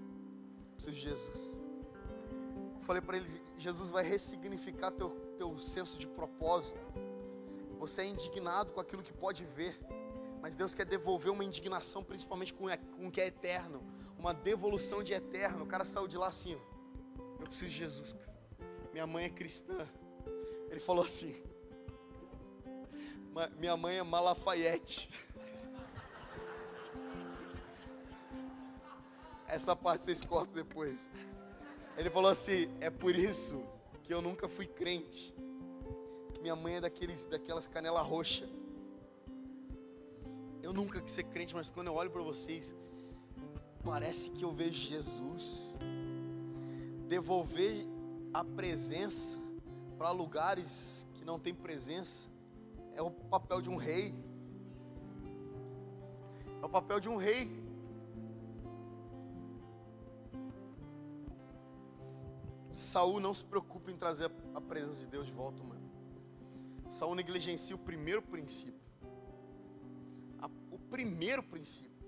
[0.77, 1.37] Preciso de Jesus.
[2.77, 6.87] Eu falei para ele, Jesus vai ressignificar teu, teu senso de propósito.
[7.81, 9.77] Você é indignado com aquilo que pode ver.
[10.41, 12.67] Mas Deus quer devolver uma indignação, principalmente com,
[12.97, 13.83] com o que é eterno.
[14.17, 15.65] Uma devolução de eterno.
[15.65, 16.53] O cara saiu de lá assim:
[17.41, 18.15] Eu preciso de Jesus.
[18.93, 19.85] Minha mãe é cristã.
[20.71, 21.35] Ele falou assim:
[23.59, 25.11] Minha mãe é Malafayette.
[29.49, 31.11] Essa parte vocês cortam depois.
[31.97, 33.65] Ele falou assim: É por isso
[34.05, 35.35] que eu nunca fui crente.
[36.41, 38.49] Minha mãe é daqueles, daquelas canela roxa.
[40.63, 42.75] Eu nunca quis ser crente, mas quando eu olho para vocês,
[43.85, 45.77] parece que eu vejo Jesus
[47.09, 47.87] devolver
[48.33, 49.39] a presença
[49.99, 52.34] para lugares que não tem presença.
[52.95, 54.15] É o papel de um rei.
[56.63, 57.51] É o papel de um rei.
[62.73, 65.85] Saul não se preocupa em trazer a presença de Deus de volta, mano.
[66.91, 68.85] Saul negligencia o primeiro princípio
[70.95, 72.07] primeiro princípio.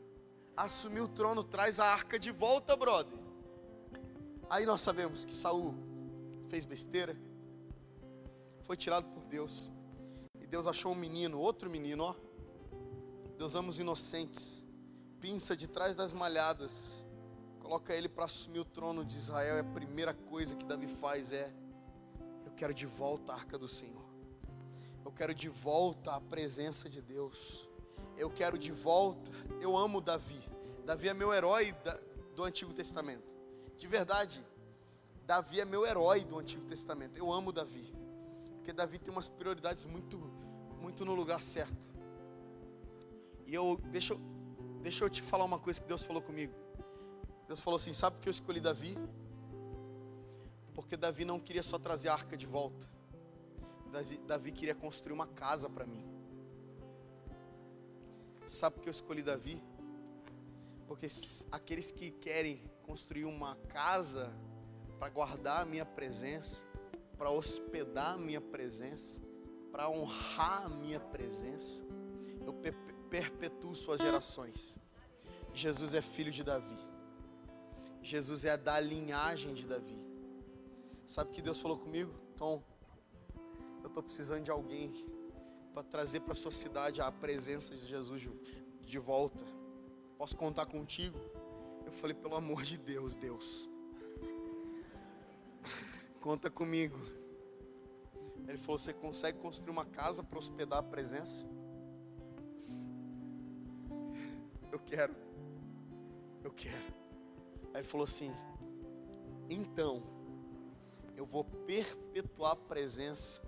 [0.57, 3.19] Assumir o trono traz a arca de volta, brother.
[4.49, 5.75] Aí nós sabemos que Saul
[6.49, 7.17] fez besteira,
[8.63, 9.73] foi tirado por Deus.
[10.47, 12.15] E Deus achou um menino, outro menino, ó.
[13.37, 14.65] Deus ama os inocentes.
[15.21, 17.05] Pinça de trás das malhadas.
[17.61, 19.57] Coloca ele para assumir o trono de Israel.
[19.57, 21.53] E a primeira coisa que Davi faz é:
[22.47, 24.07] Eu quero de volta a arca do Senhor.
[25.05, 27.69] Eu quero de volta a presença de Deus
[28.17, 29.31] eu quero de volta.
[29.61, 30.41] Eu amo Davi.
[30.85, 31.75] Davi é meu herói
[32.35, 33.35] do Antigo Testamento.
[33.77, 34.45] De verdade,
[35.27, 37.17] Davi é meu herói do Antigo Testamento.
[37.17, 37.95] Eu amo Davi.
[38.67, 40.19] Porque Davi tem umas prioridades muito,
[40.81, 41.89] muito no lugar certo.
[43.47, 44.21] E eu, deixa, eu,
[44.83, 46.53] deixa eu te falar uma coisa que Deus falou comigo.
[47.47, 48.99] Deus falou assim: sabe por que eu escolhi Davi?
[50.75, 52.91] Porque Davi não queria só trazer a arca de volta.
[54.27, 56.05] Davi queria construir uma casa para mim.
[58.49, 59.63] Sabe por que eu escolhi Davi?
[60.89, 61.07] Porque
[61.53, 64.37] aqueles que querem construir uma casa
[64.99, 66.67] para guardar a minha presença,
[67.17, 69.21] para hospedar a minha presença,
[69.73, 71.85] para honrar a minha presença,
[72.45, 72.55] eu
[73.11, 74.79] perpetuo suas gerações.
[75.53, 76.79] Jesus é filho de Davi.
[78.03, 79.99] Jesus é da linhagem de Davi.
[81.07, 82.13] Sabe o que Deus falou comigo?
[82.37, 82.63] Tom,
[83.83, 84.93] eu estou precisando de alguém
[85.73, 88.31] para trazer para a sua cidade a presença de Jesus de,
[88.81, 89.45] de volta.
[90.19, 91.19] Posso contar contigo?
[91.85, 93.69] Eu falei, pelo amor de Deus, Deus.
[96.27, 96.99] Conta comigo.
[98.49, 101.47] Ele falou: Você consegue construir uma casa para hospedar a presença?
[104.73, 105.15] Eu quero.
[106.43, 106.93] Eu quero.
[107.73, 108.33] Aí ele falou assim:
[109.49, 110.03] Então,
[111.17, 113.41] eu vou perpetuar a presença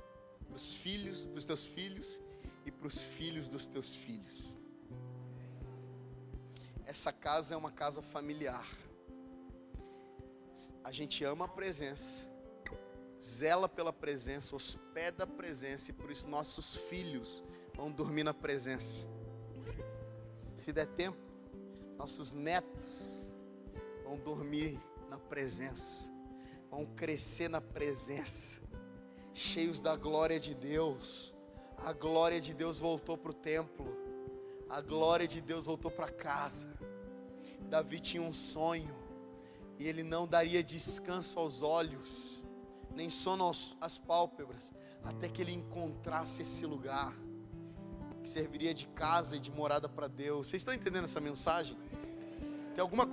[0.46, 2.20] para os filhos, para os teus filhos
[2.64, 4.54] e para os filhos dos teus filhos.
[6.86, 8.68] essa casa é uma casa familiar.
[10.84, 12.37] A gente ama a presença,
[13.22, 17.42] zela pela presença, hospeda a presença, e por isso nossos filhos
[17.74, 19.06] vão dormir na presença.
[20.54, 21.18] Se der tempo,
[21.96, 23.32] nossos netos
[24.04, 26.10] vão dormir na presença,
[26.70, 28.60] vão crescer na presença,
[29.32, 31.34] cheios da glória de Deus.
[31.78, 33.86] A glória de Deus voltou para o templo,
[34.68, 36.66] a glória de Deus voltou para casa.
[37.68, 38.96] Davi tinha um sonho,
[39.78, 42.37] e ele não daria descanso aos olhos,
[42.98, 43.48] nem sono
[43.80, 44.72] às pálpebras,
[45.04, 47.14] até que ele encontrasse esse lugar
[48.20, 50.48] que serviria de casa e de morada para Deus.
[50.48, 51.78] Vocês estão entendendo essa mensagem?
[52.74, 53.06] Tem alguma,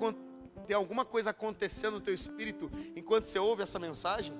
[0.65, 4.33] tem alguma coisa acontecendo no teu espírito enquanto você ouve essa mensagem?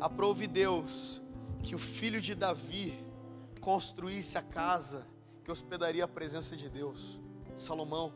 [0.00, 1.20] Aprove Deus
[1.62, 2.98] que o filho de Davi
[3.60, 5.06] construísse a casa
[5.44, 7.20] que hospedaria a presença de Deus.
[7.58, 8.10] Salomão.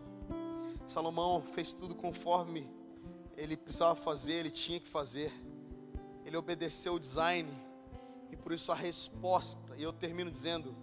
[0.87, 2.67] Salomão fez tudo conforme
[3.37, 5.31] ele precisava fazer, ele tinha que fazer.
[6.25, 7.49] Ele obedeceu o design
[8.31, 10.77] e por isso a resposta, e eu termino dizendo,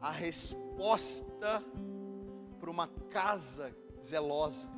[0.00, 1.62] a resposta
[2.58, 4.68] para uma casa zelosa,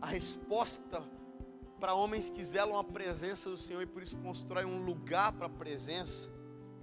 [0.00, 1.02] a resposta
[1.78, 5.46] para homens que zelam a presença do Senhor e por isso constroem um lugar para
[5.46, 6.30] a presença,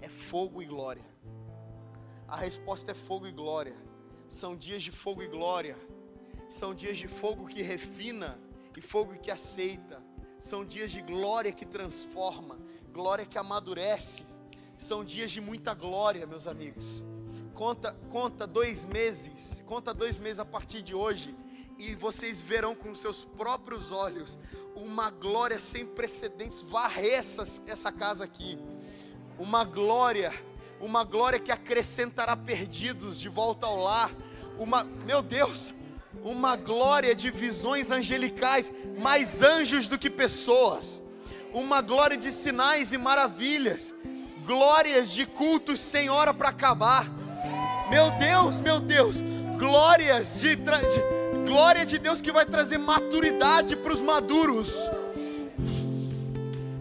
[0.02, 1.06] é fogo e glória.
[2.28, 3.76] A resposta é fogo e glória.
[4.28, 5.76] São dias de fogo e glória.
[6.48, 8.40] São dias de fogo que refina
[8.80, 10.02] e fogo que aceita.
[10.40, 12.58] São dias de glória que transforma,
[12.94, 14.26] glória que amadurece.
[14.78, 17.04] São dias de muita glória, meus amigos.
[17.54, 21.36] Conta, conta dois meses, conta dois meses a partir de hoje,
[21.78, 24.40] e vocês verão com seus próprios olhos
[24.76, 28.58] uma glória sem precedentes varrer essa, essa casa aqui.
[29.38, 30.34] Uma glória,
[30.80, 34.12] uma glória que acrescentará perdidos de volta ao lar.
[34.58, 35.74] Uma, meu Deus,
[36.24, 41.02] uma glória de visões angelicais, mais anjos do que pessoas.
[41.54, 43.94] Uma glória de sinais e maravilhas
[44.50, 47.06] glórias de cultos sem hora para acabar.
[47.88, 49.18] Meu Deus, meu Deus,
[49.60, 54.90] glórias de, de glória de Deus que vai trazer maturidade para os maduros.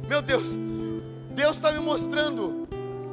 [0.09, 0.49] Meu Deus,
[1.35, 2.67] Deus está me mostrando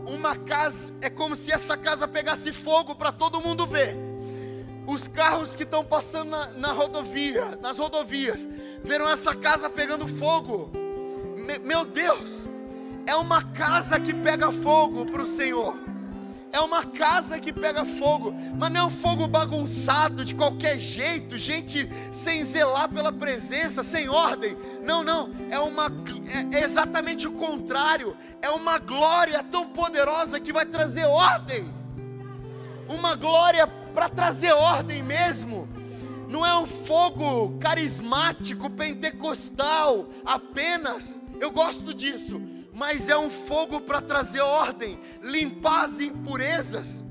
[0.07, 4.04] uma casa, é como se essa casa pegasse fogo para todo mundo ver.
[4.87, 8.47] Os carros que estão passando na, na, rodovia, nas rodovias,
[8.83, 10.71] verão essa casa pegando fogo.
[11.35, 12.47] Me, meu Deus,
[13.05, 15.85] é uma casa que pega fogo para o Senhor.
[16.55, 21.37] É uma casa que pega fogo, mas não é um fogo bagunçado de qualquer jeito,
[21.37, 24.55] gente sem zelar pela presença, sem ordem.
[24.81, 25.87] Não, não, é uma
[26.27, 28.15] é, é exatamente o contrário.
[28.41, 31.73] É uma glória tão poderosa que vai trazer ordem.
[32.87, 35.67] Uma glória para trazer ordem mesmo.
[36.27, 41.19] Não é um fogo carismático, pentecostal apenas.
[41.39, 42.39] Eu gosto disso
[42.75, 47.05] mas é um fogo para trazer ordem, limpar as impurezas.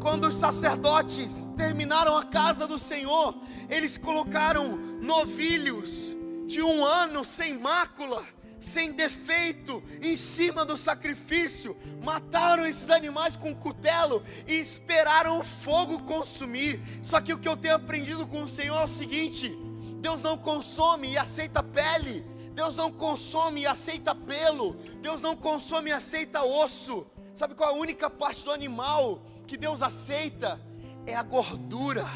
[0.00, 3.36] Quando os sacerdotes terminaram a casa do Senhor,
[3.68, 8.24] eles colocaram novilhos de um ano sem mácula,
[8.60, 16.02] sem defeito, em cima do sacrifício, mataram esses animais com cutelo e esperaram o fogo
[16.02, 16.80] consumir.
[17.02, 19.56] Só que o que eu tenho aprendido com o Senhor é o seguinte:
[20.00, 22.24] Deus não consome e aceita pele.
[22.56, 24.74] Deus não consome e aceita pelo.
[25.02, 27.06] Deus não consome e aceita osso.
[27.34, 30.58] Sabe qual é a única parte do animal que Deus aceita?
[31.04, 32.06] É a gordura,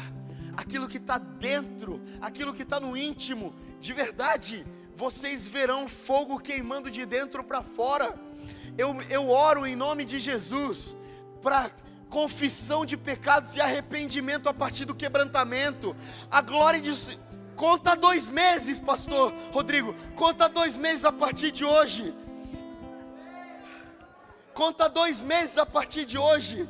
[0.57, 3.53] aquilo que está dentro, aquilo que está no íntimo.
[3.79, 4.65] De verdade,
[5.01, 8.13] vocês verão fogo queimando de dentro para fora.
[8.77, 10.95] Eu, eu oro em nome de Jesus
[11.41, 11.71] para
[12.07, 15.95] confissão de pecados e arrependimento a partir do quebrantamento.
[16.29, 16.91] A glória de
[17.55, 19.95] Conta dois meses, pastor Rodrigo.
[20.15, 22.13] Conta dois meses a partir de hoje.
[24.53, 26.69] Conta dois meses a partir de hoje.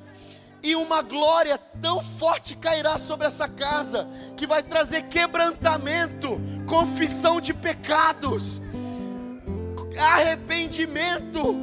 [0.64, 4.08] E uma glória tão forte cairá sobre essa casa,
[4.38, 8.62] que vai trazer quebrantamento, confissão de pecados,
[10.00, 11.56] arrependimento.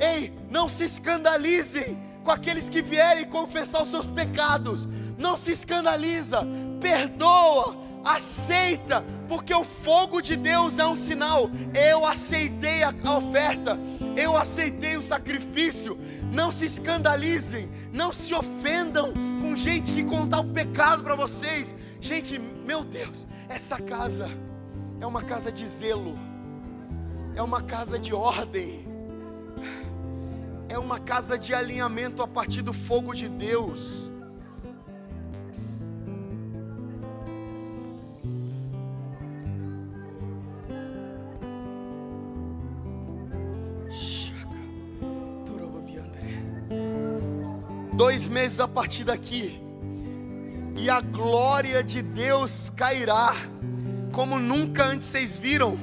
[0.00, 4.86] Ei, não se escandalizem com aqueles que vierem confessar os seus pecados.
[5.16, 6.44] Não se escandaliza,
[6.80, 7.76] perdoa,
[8.06, 11.50] aceita, porque o fogo de Deus é um sinal.
[11.74, 13.78] Eu aceitei a oferta,
[14.16, 15.98] eu aceitei o sacrifício.
[16.30, 21.74] Não se escandalizem, não se ofendam com gente que contar o pecado para vocês.
[22.00, 24.30] Gente, meu Deus, essa casa
[25.00, 26.16] é uma casa de zelo,
[27.34, 28.86] é uma casa de ordem.
[30.68, 34.05] é uma casa de alinhamento a partir do fogo de Deus.
[48.16, 49.60] Dois meses a partir daqui,
[50.74, 53.34] e a glória de Deus cairá,
[54.10, 55.78] como nunca antes vocês viram.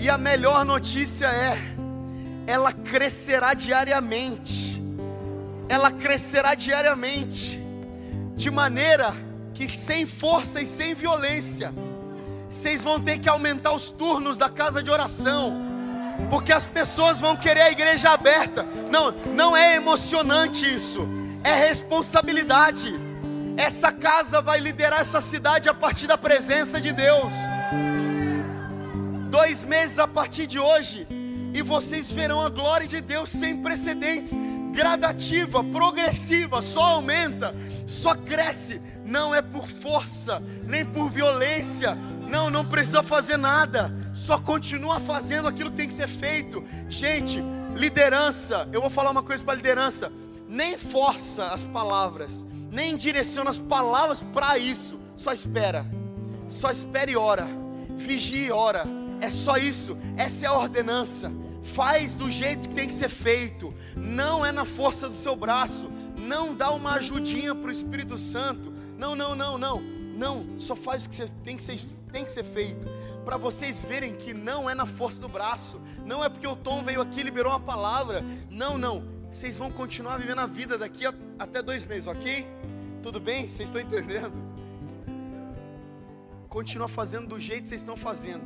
[0.00, 1.56] E a melhor notícia é,
[2.44, 4.82] ela crescerá diariamente.
[5.68, 7.62] Ela crescerá diariamente,
[8.34, 9.14] de maneira
[9.52, 11.72] que sem força e sem violência,
[12.50, 15.63] vocês vão ter que aumentar os turnos da casa de oração,
[16.30, 18.64] porque as pessoas vão querer a igreja aberta.
[18.90, 21.08] Não, não é emocionante isso,
[21.42, 22.92] é responsabilidade.
[23.56, 27.32] Essa casa vai liderar essa cidade a partir da presença de Deus.
[29.30, 31.06] Dois meses a partir de hoje,
[31.52, 34.32] e vocês verão a glória de Deus sem precedentes,
[34.72, 37.54] gradativa, progressiva, só aumenta,
[37.86, 41.96] só cresce, não é por força, nem por violência,
[42.28, 46.62] não, não precisa fazer nada, só continua fazendo aquilo que tem que ser feito.
[46.88, 47.42] Gente,
[47.74, 50.12] liderança, eu vou falar uma coisa para liderança,
[50.48, 55.86] nem força as palavras, nem direciona as palavras para isso, só espera,
[56.48, 57.46] só espera e ora,
[57.96, 58.84] vigia e ora.
[59.20, 61.32] É só isso, essa é a ordenança.
[61.62, 65.90] Faz do jeito que tem que ser feito, não é na força do seu braço,
[66.16, 68.70] não dá uma ajudinha para o Espírito Santo.
[68.98, 69.82] Não, não, não, não,
[70.14, 71.80] não, só faz o que tem que ser,
[72.12, 72.88] tem que ser feito,
[73.24, 76.82] para vocês verem que não é na força do braço, não é porque o Tom
[76.82, 81.04] veio aqui e liberou uma palavra, não, não, vocês vão continuar vivendo a vida daqui
[81.04, 82.46] a, até dois meses, ok?
[83.02, 83.50] Tudo bem?
[83.50, 84.32] Vocês estão entendendo?
[86.48, 88.44] Continua fazendo do jeito que vocês estão fazendo.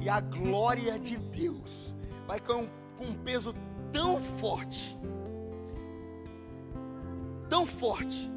[0.00, 1.94] E a glória de Deus
[2.26, 2.66] vai com,
[2.98, 3.54] com um peso
[3.92, 4.98] tão forte,
[7.48, 8.30] tão forte,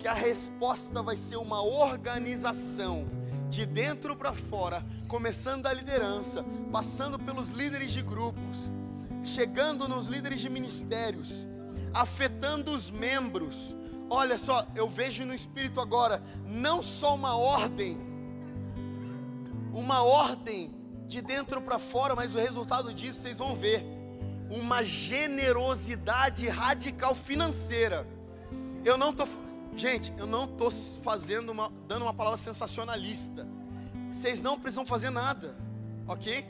[0.00, 3.06] que a resposta vai ser uma organização
[3.50, 6.42] de dentro para fora, começando da liderança,
[6.72, 8.70] passando pelos líderes de grupos,
[9.22, 11.46] chegando nos líderes de ministérios,
[11.92, 13.76] afetando os membros.
[14.08, 18.00] Olha só, eu vejo no espírito agora não só uma ordem,
[19.74, 20.74] uma ordem
[21.06, 23.84] de dentro para fora, mas o resultado disso vocês vão ver.
[24.48, 28.06] Uma generosidade radical financeira.
[28.84, 29.28] Eu não tô,
[29.76, 33.46] gente, eu não tô fazendo uma, dando uma palavra sensacionalista.
[34.10, 35.56] Vocês não precisam fazer nada,
[36.06, 36.44] ok?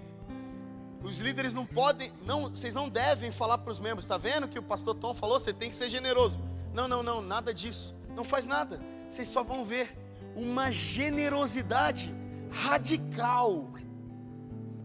[1.02, 4.04] Os líderes não podem, não, vocês não devem falar para os membros.
[4.04, 5.40] Está vendo que o pastor Tom falou?
[5.40, 6.38] Você tem que ser generoso.
[6.74, 7.94] Não, não, não, nada disso.
[8.14, 8.80] Não faz nada.
[9.08, 9.96] Vocês só vão ver
[10.36, 12.14] uma generosidade
[12.50, 13.70] radical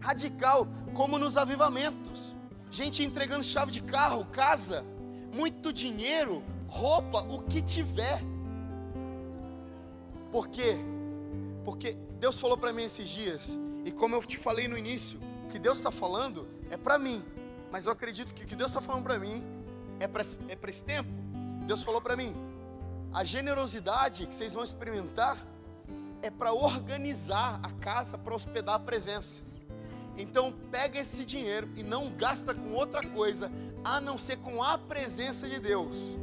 [0.06, 2.36] radical, como nos avivamentos.
[2.70, 4.84] Gente entregando chave de carro, casa,
[5.32, 6.44] muito dinheiro,
[6.76, 8.22] roupa, o que tiver.
[10.30, 10.76] Por quê?
[11.64, 15.48] Porque Deus falou para mim esses dias, e como eu te falei no início, o
[15.48, 17.24] que Deus está falando é para mim,
[17.72, 19.42] mas eu acredito que o que Deus está falando para mim
[19.98, 21.08] é para é esse tempo.
[21.66, 22.34] Deus falou para mim:
[23.12, 25.36] a generosidade que vocês vão experimentar
[26.22, 29.42] é para organizar a casa para hospedar a presença.
[30.16, 33.50] Então pega esse dinheiro e não gasta com outra coisa,
[33.84, 36.18] a não ser com a presença de Deus.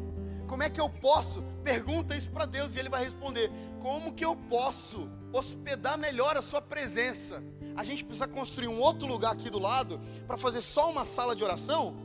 [0.47, 1.41] Como é que eu posso?
[1.63, 3.49] Pergunta isso para Deus e Ele vai responder:
[3.81, 7.43] Como que eu posso hospedar melhor a Sua presença?
[7.75, 11.35] A gente precisa construir um outro lugar aqui do lado para fazer só uma sala
[11.35, 11.95] de oração?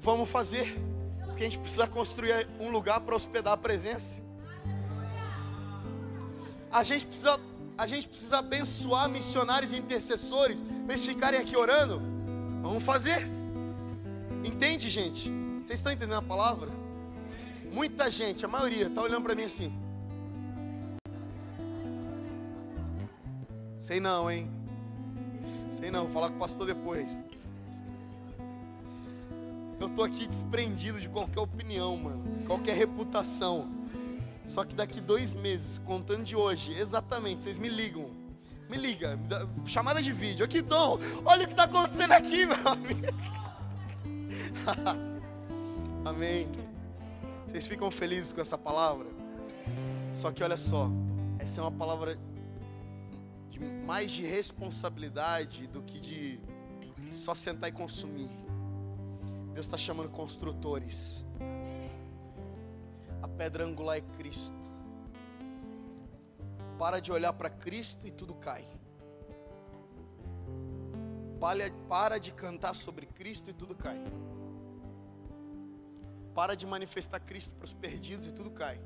[0.00, 0.76] Vamos fazer,
[1.26, 4.20] porque a gente precisa construir um lugar para hospedar a presença.
[6.72, 7.38] A gente precisa,
[7.78, 12.02] a gente precisa abençoar missionários e intercessores para eles ficarem aqui orando.
[12.62, 13.41] Vamos fazer.
[14.44, 15.30] Entende, gente?
[15.58, 16.68] Vocês estão entendendo a palavra?
[17.72, 19.72] Muita gente, a maioria, está olhando para mim assim.
[23.78, 24.50] Sei não, hein?
[25.70, 27.18] Sei não, vou falar com o pastor depois.
[29.80, 33.68] Eu tô aqui desprendido de qualquer opinião, mano, qualquer reputação.
[34.46, 38.10] Só que daqui dois meses, contando de hoje, exatamente, vocês me ligam.
[38.68, 40.44] Me liga, me dá, chamada de vídeo.
[40.44, 43.06] Aqui, Dom, olha o que está acontecendo aqui, meu amigo.
[46.04, 46.48] Amém.
[47.46, 49.06] Vocês ficam felizes com essa palavra?
[50.12, 50.90] Só que olha só,
[51.38, 52.18] essa é uma palavra
[53.50, 56.40] de mais de responsabilidade do que de
[57.10, 58.30] só sentar e consumir.
[59.54, 61.22] Deus está chamando construtores
[63.42, 64.54] pedra angular é Cristo.
[66.78, 68.68] Para de olhar para Cristo e tudo cai.
[71.88, 73.98] Para, de cantar sobre Cristo e tudo cai.
[76.32, 78.80] Para de manifestar Cristo para os perdidos e tudo cai.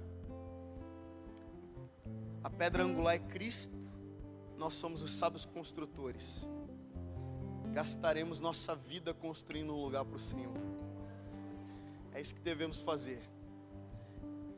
[2.42, 3.76] A pedra angular é Cristo,
[4.56, 6.48] nós somos os sábios construtores.
[7.74, 10.56] Gastaremos nossa vida construindo um lugar para o Senhor.
[12.14, 13.20] É isso que devemos fazer.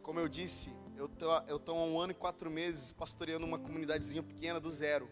[0.05, 4.61] Como eu disse, eu estou há um ano e quatro meses pastoreando uma comunidadezinha pequena
[4.61, 5.09] do zero.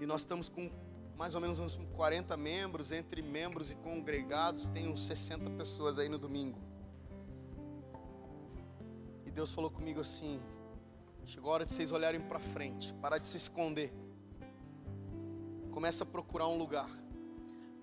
[0.00, 0.70] E nós estamos com
[1.18, 6.08] mais ou menos uns 40 membros, entre membros e congregados, tem uns 60 pessoas aí
[6.08, 6.60] no domingo.
[9.26, 10.40] E Deus falou comigo assim:
[11.26, 13.92] chegou a hora de vocês olharem para frente, parar de se esconder.
[15.72, 16.88] Começa a procurar um lugar.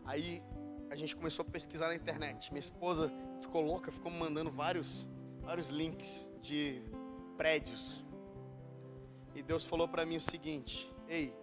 [0.06, 0.42] Aí
[0.90, 2.54] a gente começou a pesquisar na internet.
[2.54, 3.12] Minha esposa
[3.42, 5.06] ficou louca, ficou me mandando vários,
[5.42, 6.82] vários links de
[7.36, 8.06] prédios.
[9.36, 11.36] E Deus falou para mim o seguinte: Ei,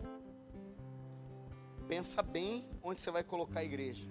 [1.93, 4.09] pensa bem onde você vai colocar a igreja.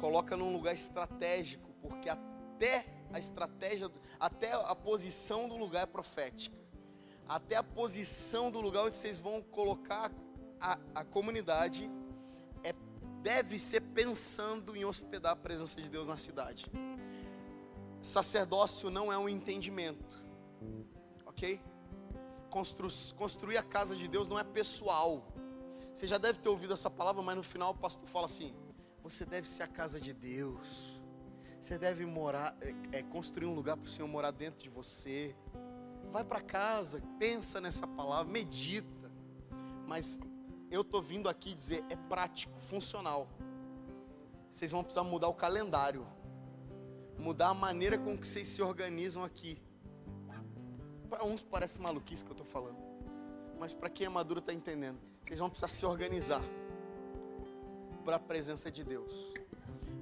[0.00, 3.88] Coloca num lugar estratégico, porque até a estratégia,
[4.18, 6.58] até a posição do lugar é profética.
[7.28, 10.10] Até a posição do lugar onde vocês vão colocar
[10.60, 11.88] a, a comunidade
[12.64, 12.74] é,
[13.22, 16.66] deve ser pensando em hospedar a presença de Deus na cidade.
[18.02, 20.20] Sacerdócio não é um entendimento,
[21.24, 21.60] ok?
[22.50, 25.22] Constru, construir a casa de Deus não é pessoal
[25.98, 28.54] você já deve ter ouvido essa palavra, mas no final o pastor fala assim:
[29.02, 31.02] você deve ser a casa de Deus.
[31.60, 35.34] Você deve morar, é, é construir um lugar para o Senhor morar dentro de você.
[36.12, 39.10] Vai para casa, pensa nessa palavra, medita.
[39.88, 40.20] Mas
[40.70, 43.28] eu tô vindo aqui dizer é prático, funcional.
[44.52, 46.06] Vocês vão precisar mudar o calendário,
[47.18, 49.60] mudar a maneira com que vocês se organizam aqui.
[51.10, 52.78] Para uns parece maluquice que eu estou falando,
[53.58, 55.07] mas para quem é maduro está entendendo.
[55.28, 56.42] Vocês vão precisar se organizar
[58.02, 59.12] para a presença de Deus.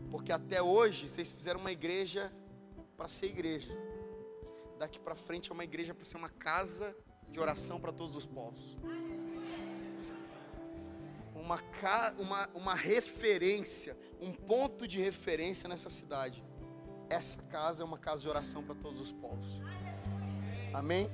[0.08, 2.32] Porque até hoje vocês fizeram uma igreja
[2.96, 3.76] para ser igreja.
[4.78, 6.96] Daqui para frente é uma igreja para ser uma casa
[7.28, 8.78] de oração para todos os povos.
[11.34, 11.60] Uma,
[12.20, 16.44] uma, uma referência, um ponto de referência nessa cidade.
[17.10, 19.60] Essa casa é uma casa de oração para todos os povos.
[20.72, 21.10] Amém?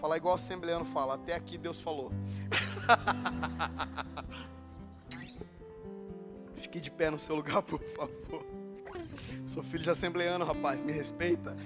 [0.00, 2.10] Falar igual o assembleano fala, até aqui Deus falou.
[6.56, 8.46] Fique de pé no seu lugar, por favor.
[9.46, 11.56] Sou filho de assembleano, rapaz, me respeita.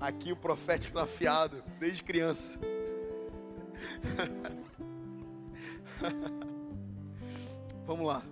[0.00, 2.58] Aqui o profético está afiado, desde criança.
[7.86, 8.22] Vamos lá.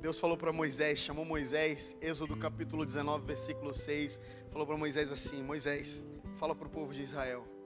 [0.00, 4.20] Deus falou para Moisés, chamou Moisés, Êxodo capítulo 19, versículo 6,
[4.50, 6.02] falou para Moisés assim: Moisés,
[6.36, 7.56] fala para o povo de Israel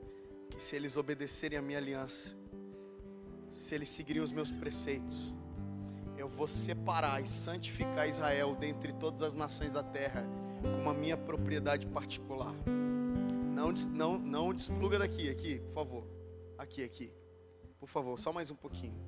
[0.50, 2.36] que se eles obedecerem a minha aliança,
[3.50, 5.34] se eles seguirem os meus preceitos,
[6.16, 10.24] eu vou separar e santificar Israel dentre todas as nações da terra
[10.62, 12.54] como a minha propriedade particular.
[13.54, 16.06] Não, não, não despluga daqui, aqui, por favor.
[16.58, 17.12] Aqui, aqui.
[17.78, 19.00] Por favor, só mais um pouquinho.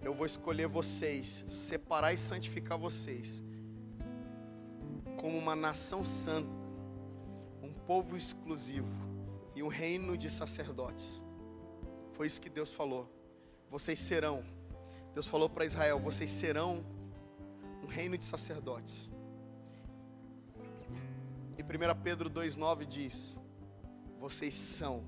[0.00, 3.42] Eu vou escolher vocês, separar e santificar vocês
[5.20, 6.50] como uma nação santa,
[7.62, 8.90] um povo exclusivo
[9.54, 11.22] e um reino de sacerdotes.
[12.12, 13.08] Foi isso que Deus falou.
[13.70, 14.44] Vocês serão.
[15.14, 16.84] Deus falou para Israel: vocês serão
[17.82, 19.10] um reino de sacerdotes.
[21.56, 23.38] E 1 Pedro 2,9 diz:
[24.18, 25.04] Vocês são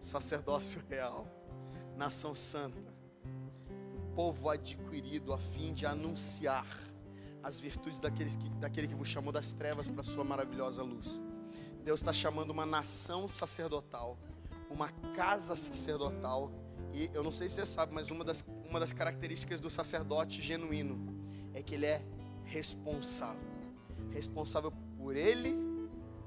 [0.00, 1.26] sacerdócio real,
[1.96, 2.92] nação santa,
[3.94, 6.66] um povo adquirido a fim de anunciar
[7.42, 11.20] as virtudes daqueles que, daquele que vos chamou das trevas para a sua maravilhosa luz.
[11.84, 14.16] Deus está chamando uma nação sacerdotal
[14.72, 16.50] uma casa sacerdotal.
[16.92, 20.40] E eu não sei se você sabe, mas uma das, uma das características do sacerdote
[20.42, 20.98] genuíno
[21.54, 22.02] é que ele é
[22.44, 23.50] responsável.
[24.10, 25.56] Responsável por ele,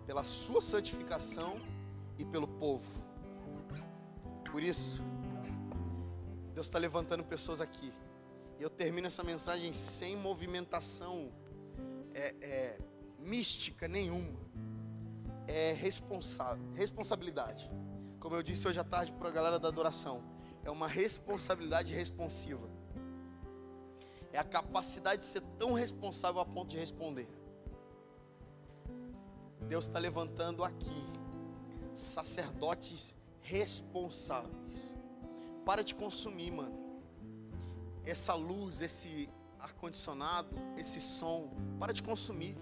[0.06, 1.60] pela sua santificação
[2.18, 3.04] e pelo povo.
[4.52, 5.04] Por isso,
[6.54, 7.91] Deus está levantando pessoas aqui.
[8.58, 11.32] E eu termino essa mensagem sem movimentação
[12.14, 12.78] é, é,
[13.20, 14.39] mística nenhuma.
[15.48, 17.70] É responsa responsabilidade
[18.26, 20.23] como eu disse hoje à tarde para a galera da adoração,
[20.63, 22.67] é uma responsabilidade responsiva.
[24.34, 27.30] É a capacidade de ser tão responsável a ponto de responder.
[29.69, 31.03] Deus está levantando aqui
[31.93, 34.97] sacerdotes responsáveis.
[35.63, 36.76] Para de consumir, mano.
[38.03, 40.49] Essa luz, esse ar-condicionado,
[40.80, 41.51] esse som.
[41.80, 42.57] Para de consumir.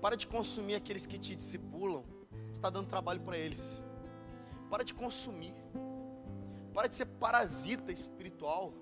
[0.00, 2.06] Para de consumir aqueles que te discipulam.
[2.54, 3.83] Está dando trabalho para eles.
[4.70, 5.54] Para de consumir.
[6.72, 8.72] Para de ser parasita espiritual.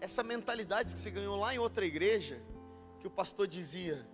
[0.00, 2.40] Essa mentalidade que você ganhou lá em outra igreja,
[3.00, 4.08] que o pastor dizia: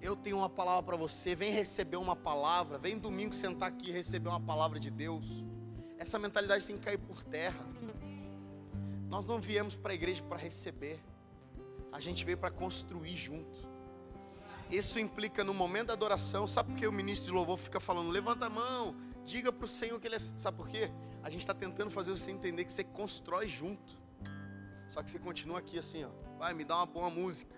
[0.00, 3.92] Eu tenho uma palavra para você, vem receber uma palavra, vem domingo sentar aqui e
[3.92, 5.44] receber uma palavra de Deus.
[5.98, 7.64] Essa mentalidade tem que cair por terra.
[9.08, 10.98] Nós não viemos para a igreja para receber,
[11.92, 13.68] a gente veio para construir junto.
[14.70, 18.10] Isso implica no momento da adoração, sabe por que o ministro de louvor fica falando,
[18.10, 20.18] levanta a mão, diga para o Senhor que Ele é.
[20.18, 20.90] Sabe por quê?
[21.22, 24.00] A gente está tentando fazer você entender que você constrói junto.
[24.88, 26.10] Só que você continua aqui assim, ó.
[26.38, 27.54] Vai, me dá uma boa música.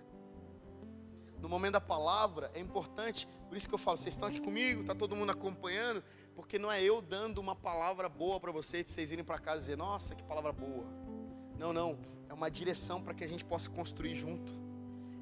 [1.41, 4.81] No momento da palavra é importante, por isso que eu falo, vocês estão aqui comigo,
[4.81, 6.03] está todo mundo acompanhando,
[6.35, 9.59] porque não é eu dando uma palavra boa para vocês, para vocês irem para casa
[9.59, 10.87] e dizer, nossa, que palavra boa.
[11.59, 11.99] Não, não,
[12.29, 14.65] é uma direção para que a gente possa construir junto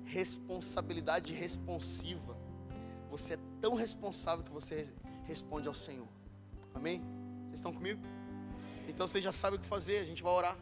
[0.04, 2.36] responsabilidade responsiva.
[3.10, 4.92] Você é tão responsável que você
[5.24, 6.08] responde ao Senhor.
[6.74, 7.00] Amém?
[7.44, 8.00] Vocês estão comigo?
[8.88, 10.56] Então você já sabe o que fazer, a gente vai orar.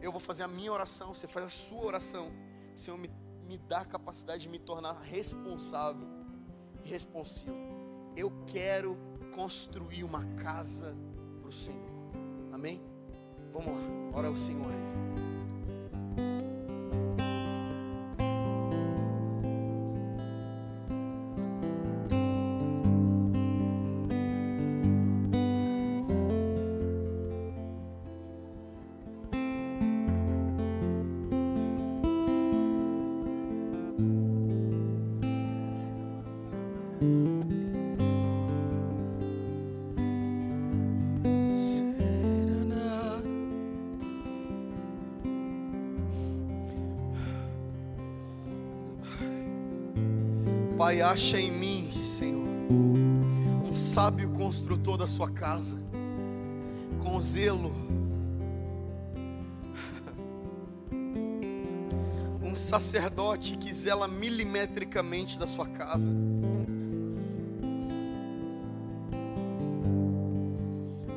[0.00, 2.30] Eu vou fazer a minha oração, você faz a sua oração.
[2.74, 3.10] Senhor, me,
[3.46, 6.06] me dá a capacidade de me tornar responsável
[6.82, 7.56] e responsivo.
[8.16, 8.96] Eu quero
[9.34, 10.94] construir uma casa
[11.40, 11.90] para o Senhor.
[12.52, 12.82] Amém?
[13.52, 16.53] Vamos lá, ora o Senhor aí.
[50.84, 52.44] Pai, acha em mim, Senhor,
[53.64, 55.82] um sábio construtor da sua casa,
[57.02, 57.72] com zelo,
[62.44, 66.12] um sacerdote que zela milimetricamente da sua casa.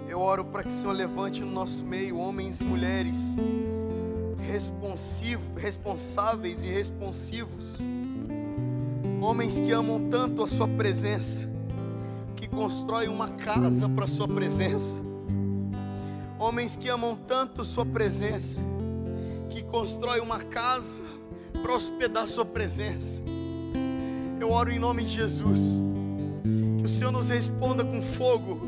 [0.08, 3.36] Eu oro para que o Senhor levante no nosso meio homens e mulheres
[5.58, 7.82] responsáveis e responsivos
[9.28, 11.50] Homens que amam tanto a Sua presença,
[12.34, 15.04] que constroem uma casa para a Sua presença.
[16.40, 18.62] Homens que amam tanto a Sua presença,
[19.50, 21.02] que constroem uma casa
[21.62, 23.22] para hospedar a Sua presença.
[24.40, 25.60] Eu oro em nome de Jesus,
[26.80, 28.62] que o Senhor nos responda com fogo.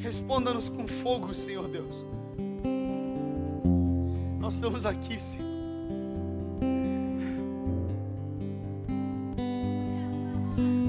[0.00, 2.06] Responda-nos com fogo, Senhor Deus.
[4.40, 5.55] Nós estamos aqui, Senhor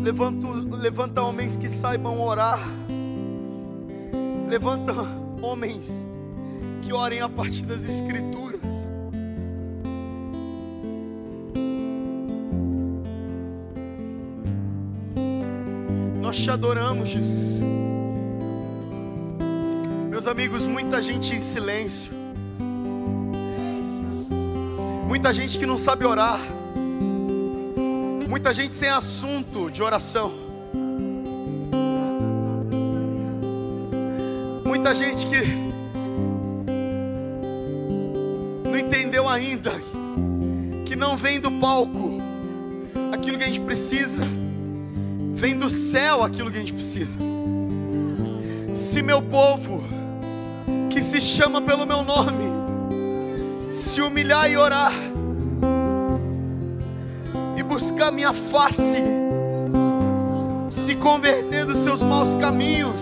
[0.08, 0.48] Levanta,
[0.78, 2.58] levanta homens que saibam orar.
[4.48, 4.94] Levanta
[5.42, 6.08] homens
[6.82, 8.62] que orem a partir das Escrituras.
[16.22, 17.60] Nós te adoramos, Jesus.
[20.10, 22.14] Meus amigos, muita gente em silêncio.
[25.06, 26.40] Muita gente que não sabe orar.
[28.38, 30.32] Muita gente sem assunto de oração.
[34.64, 35.42] Muita gente que
[38.64, 39.72] não entendeu ainda
[40.86, 42.22] que não vem do palco
[43.12, 44.22] aquilo que a gente precisa,
[45.34, 47.18] vem do céu aquilo que a gente precisa.
[48.76, 49.84] Se meu povo,
[50.92, 52.44] que se chama pelo meu nome,
[53.72, 54.94] se humilhar e orar,
[58.08, 59.04] buscar minha face,
[60.70, 63.02] se converter dos seus maus caminhos,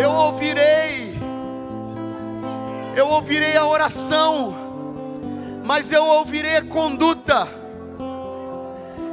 [0.00, 1.18] eu ouvirei,
[2.94, 4.54] eu ouvirei a oração,
[5.64, 7.48] mas eu ouvirei a conduta,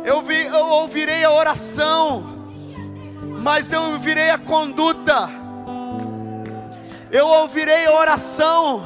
[0.05, 2.23] eu, vi, eu ouvirei a oração,
[3.41, 5.29] mas eu ouvirei a conduta,
[7.11, 8.83] eu ouvirei a oração,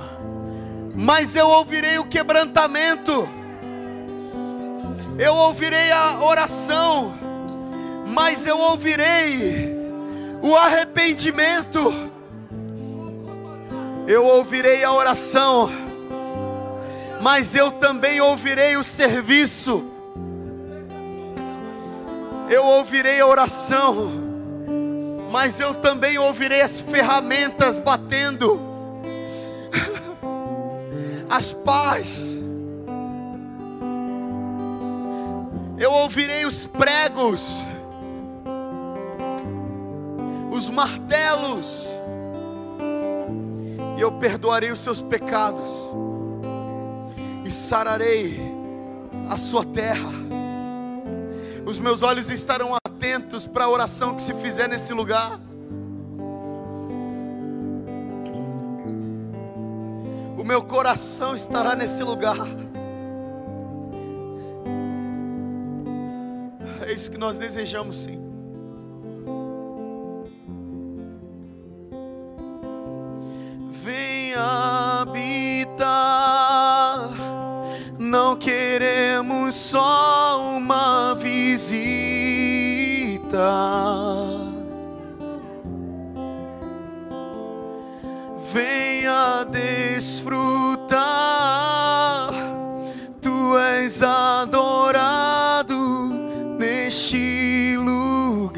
[0.96, 3.37] mas eu ouvirei o quebrantamento
[5.18, 7.14] eu ouvirei a oração,
[8.06, 9.76] mas eu ouvirei
[10.42, 12.12] o arrependimento.
[14.08, 15.70] Eu ouvirei a oração,
[17.20, 19.92] mas eu também ouvirei o serviço.
[22.50, 24.12] Eu ouvirei a oração,
[25.32, 28.62] mas eu também ouvirei as ferramentas batendo,
[31.28, 32.37] as paz
[35.78, 37.64] eu ouvirei os pregos,
[40.52, 41.86] os martelos,
[43.98, 45.70] e eu perdoarei os seus pecados,
[47.46, 48.40] e sararei
[49.30, 50.12] a sua terra.
[51.66, 55.40] Os meus olhos estarão atentos para a oração que se fizer nesse lugar.
[60.38, 62.67] O meu coração estará nesse lugar.
[66.88, 68.18] É isso que nós desejamos, sim.
[73.70, 75.90] Venha habitar.
[78.00, 81.68] Não queremos só uma visita.
[88.54, 90.48] Venha desfrutar.
[93.22, 94.67] Tu és adorado
[96.98, 98.58] neste lugar.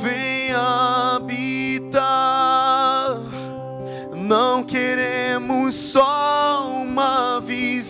[0.00, 2.00] Venha habitar.
[4.14, 7.82] Não queremos só uma visita.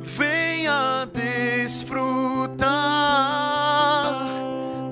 [0.00, 2.66] Venha desfrutar.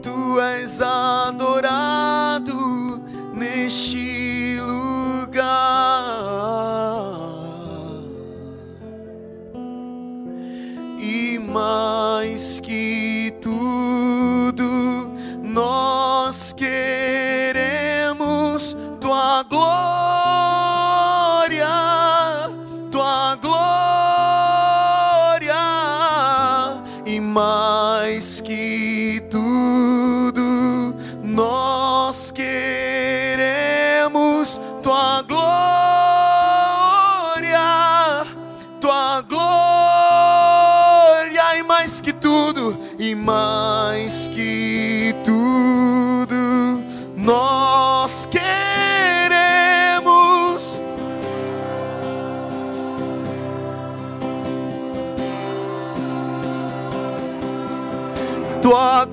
[0.03, 2.14] Tu és adorado
[3.35, 4.14] neste lugar.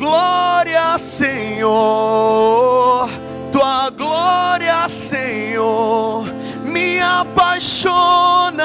[0.01, 1.69] Glória, Senhor,
[3.51, 6.25] tua glória, Senhor,
[6.63, 8.63] me apaixona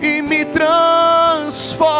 [0.00, 1.92] e me transforma.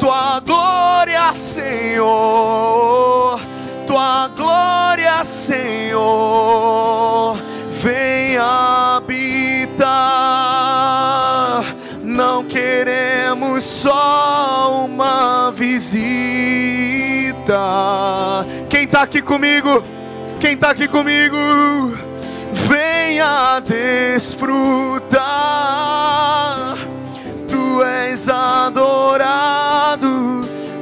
[0.00, 3.40] Tua glória, Senhor,
[3.86, 7.36] tua glória, Senhor,
[7.70, 9.92] vem habitar.
[12.02, 14.41] Não queremos só
[18.68, 19.82] Quem está aqui comigo?
[20.38, 21.36] Quem está aqui comigo?
[22.52, 25.18] Venha desfrutar.
[27.48, 30.08] Tu és adorado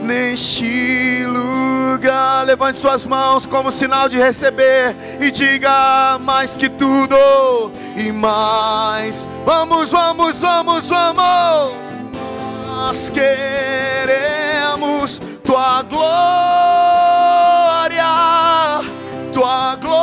[0.02, 2.44] neste lugar.
[2.44, 9.26] Levante suas mãos como sinal de receber e diga mais que tudo e mais.
[9.46, 11.74] Vamos, vamos, vamos, vamos.
[12.66, 14.10] Nós queremos
[15.50, 16.04] tua glória,
[19.32, 20.00] tua glória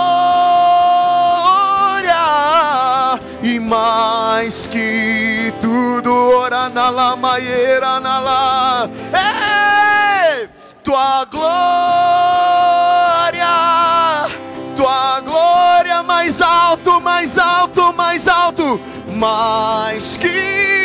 [3.41, 10.49] e mais que tudo, ora na la maieira na ei,
[10.83, 11.47] tua glória,
[14.75, 18.81] tua glória mais alto, mais alto, mais alto,
[19.15, 20.76] mais que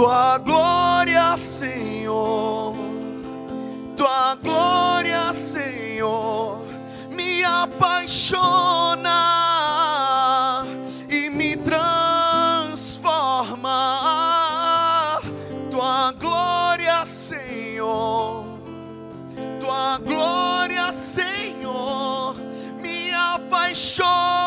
[0.00, 2.74] Tua glória, Senhor,
[3.94, 6.62] tua glória, Senhor,
[7.10, 9.10] me apaixona
[11.06, 12.80] e me transforma.
[15.70, 18.46] Tua glória, Senhor,
[19.60, 22.36] tua glória, Senhor,
[22.78, 24.39] me apaixona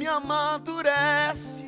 [0.00, 1.66] me amadurece.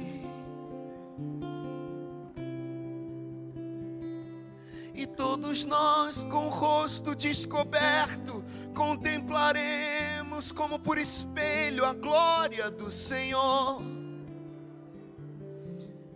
[4.95, 8.43] E todos nós, com o rosto descoberto,
[8.75, 13.83] contemplaremos como por espelho a glória do Senhor.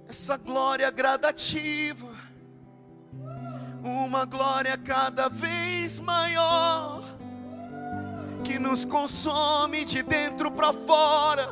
[0.09, 2.15] Essa glória gradativa,
[3.85, 7.05] uma glória cada vez maior.
[8.45, 11.49] que nos consome de dentro para fora,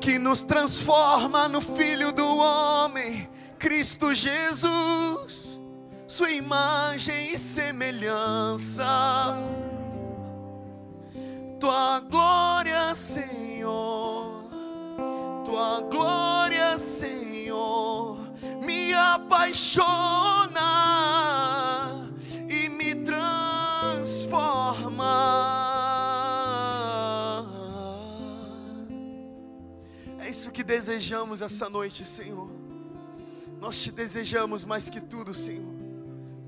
[0.00, 3.28] que nos transforma no Filho do Homem,
[3.58, 5.60] Cristo Jesus,
[6.06, 8.84] Sua imagem e semelhança.
[11.60, 14.44] Tua glória, Senhor,
[15.44, 18.18] Tua glória, Senhor,
[18.64, 20.28] me apaixona
[30.58, 32.50] que desejamos essa noite, Senhor.
[33.60, 35.72] Nós te desejamos mais que tudo, Senhor.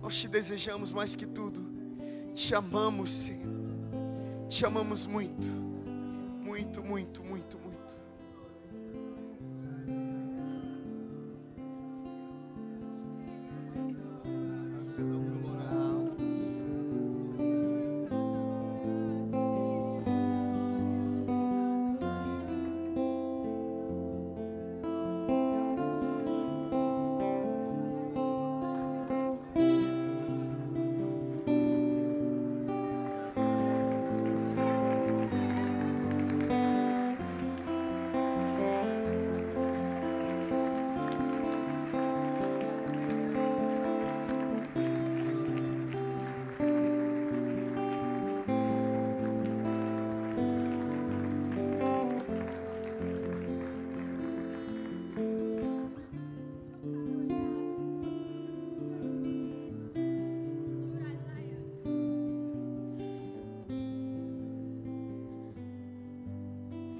[0.03, 1.65] Nós te desejamos mais que tudo.
[2.35, 3.63] Te amamos, Senhor.
[4.49, 5.47] Te amamos muito.
[5.47, 7.70] Muito, muito, muito, muito.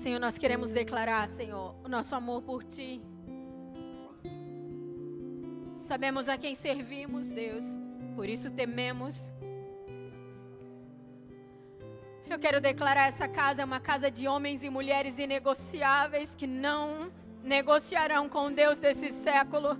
[0.01, 3.03] Senhor, nós queremos declarar, Senhor, o nosso amor por Ti.
[5.75, 7.79] Sabemos a quem servimos, Deus,
[8.17, 9.31] por isso tememos.
[12.31, 17.13] Eu quero declarar essa casa é uma casa de homens e mulheres inegociáveis que não
[17.45, 19.79] negociarão com Deus desse século,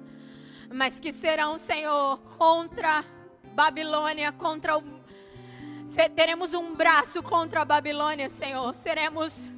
[0.71, 3.03] mas que serão, Senhor, contra
[3.55, 4.83] Babilônia, contra o.
[6.15, 8.75] Teremos um braço contra a Babilônia, Senhor.
[8.75, 9.49] Seremos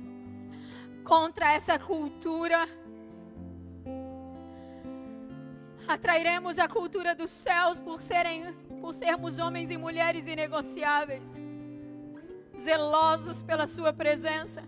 [1.05, 2.67] contra essa cultura.
[5.87, 11.31] Atrairemos a cultura dos céus por, serem, por sermos homens e mulheres inegociáveis,
[12.59, 14.63] zelosos pela Sua presença.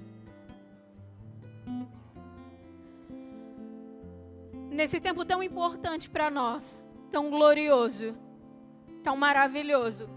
[4.70, 6.82] Nesse tempo tão importante para nós,
[7.12, 8.16] tão glorioso,
[9.04, 10.10] tão maravilhoso,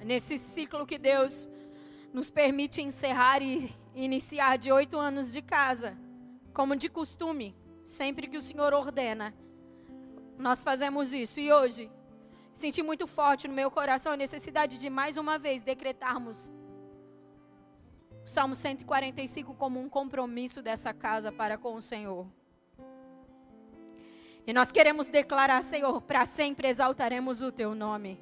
[0.00, 1.48] nesse ciclo que Deus
[2.12, 5.96] nos permite encerrar e iniciar de oito anos de casa,
[6.52, 9.34] como de costume, sempre que o Senhor ordena.
[10.38, 11.90] Nós fazemos isso e hoje
[12.54, 16.52] senti muito forte no meu coração a necessidade de mais uma vez decretarmos
[18.24, 22.26] o Salmo 145 como um compromisso dessa casa para com o Senhor.
[24.46, 28.20] E nós queremos declarar, Senhor, para sempre exaltaremos o teu nome.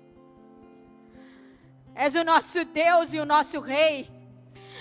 [1.95, 4.11] És o nosso Deus e o nosso Rei.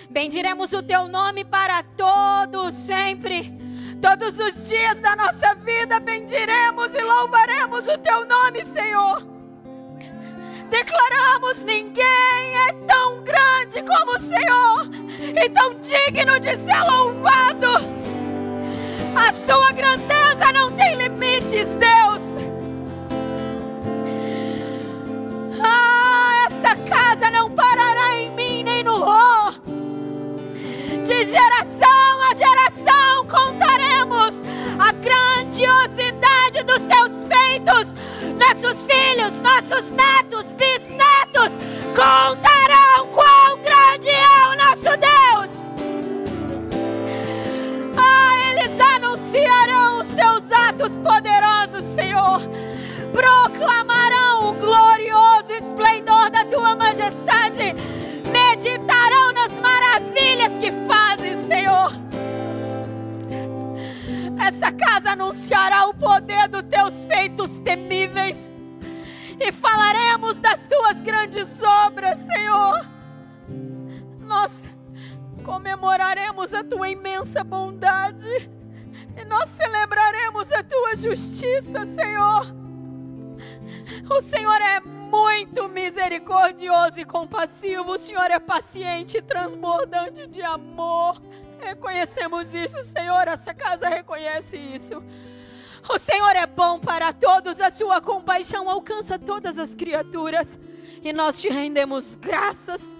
[0.09, 3.53] Bendiremos o teu nome para todos sempre.
[4.01, 9.23] Todos os dias da nossa vida bendiremos e louvaremos o teu nome, Senhor.
[10.69, 17.67] Declaramos: ninguém é tão grande como o Senhor e tão digno de ser louvado.
[19.15, 22.21] A sua grandeza não tem limites, Deus.
[25.63, 29.30] Ah, essa casa não parará em mim nem no Rô
[31.11, 34.41] de geração a geração contaremos
[34.79, 37.93] a grandiosidade dos teus feitos.
[38.39, 41.51] Nossos filhos, nossos netos, bisnetos
[41.93, 45.69] contarão quão grande é o nosso Deus.
[47.97, 52.41] Ah, eles anunciarão os teus atos poderosos, Senhor.
[53.11, 57.75] Proclamarão o glorioso esplendor da tua majestade
[58.61, 61.91] meditarão nas maravilhas que fazes, Senhor.
[64.39, 68.51] Essa casa anunciará o poder dos teus feitos temíveis
[69.39, 72.85] e falaremos das tuas grandes obras, Senhor.
[74.19, 74.69] Nós
[75.43, 78.29] comemoraremos a tua imensa bondade
[79.17, 82.45] e nós celebraremos a tua justiça, Senhor.
[84.07, 87.91] O Senhor é muito misericordioso e compassivo.
[87.91, 91.21] O Senhor é paciente e transbordante de amor.
[91.59, 93.27] Reconhecemos isso, Senhor.
[93.27, 95.03] Essa casa reconhece isso.
[95.89, 100.57] O Senhor é bom para todos, a sua compaixão alcança todas as criaturas.
[101.03, 102.95] E nós te rendemos graças.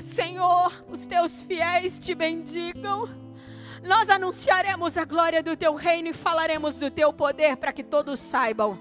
[0.00, 3.08] Senhor, os teus fiéis te bendigam.
[3.82, 8.20] Nós anunciaremos a glória do teu reino e falaremos do teu poder para que todos
[8.20, 8.78] saibam.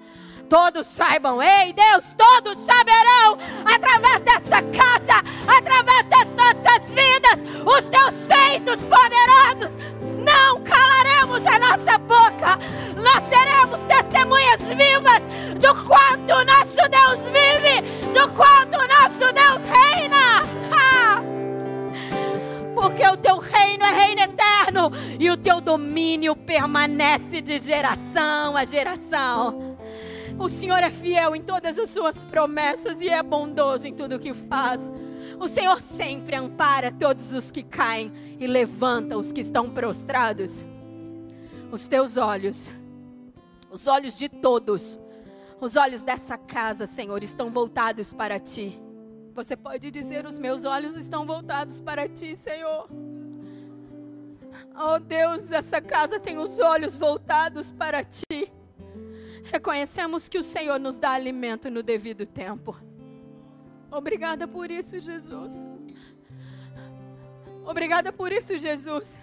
[0.50, 3.38] Todos saibam, ei Deus, todos saberão
[3.72, 9.78] através dessa casa, através das nossas vidas, os teus feitos poderosos.
[10.26, 12.58] Não calaremos a nossa boca,
[12.98, 15.22] nós seremos testemunhas vivas
[15.60, 17.82] do quanto o nosso Deus vive,
[18.12, 20.50] do quanto o nosso Deus reina.
[22.74, 28.64] Porque o teu reino é reino eterno e o teu domínio permanece de geração a
[28.64, 29.69] geração.
[30.40, 34.20] O Senhor é fiel em todas as suas promessas e é bondoso em tudo o
[34.20, 34.90] que faz.
[35.38, 38.10] O Senhor sempre ampara todos os que caem
[38.40, 40.64] e levanta os que estão prostrados.
[41.70, 42.72] Os teus olhos,
[43.70, 44.98] os olhos de todos,
[45.60, 48.82] os olhos dessa casa, Senhor, estão voltados para ti.
[49.36, 52.90] Você pode dizer: Os meus olhos estão voltados para ti, Senhor.
[54.74, 58.54] Oh Deus, essa casa tem os olhos voltados para ti.
[59.52, 62.78] Reconhecemos que o Senhor nos dá alimento no devido tempo.
[63.92, 65.66] Obrigada por isso, Jesus.
[67.66, 69.20] Obrigada por isso, Jesus.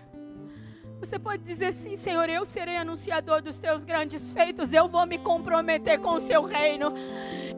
[0.98, 5.18] Você pode dizer sim, Senhor, eu serei anunciador dos teus grandes feitos, eu vou me
[5.18, 6.92] comprometer com o seu reino,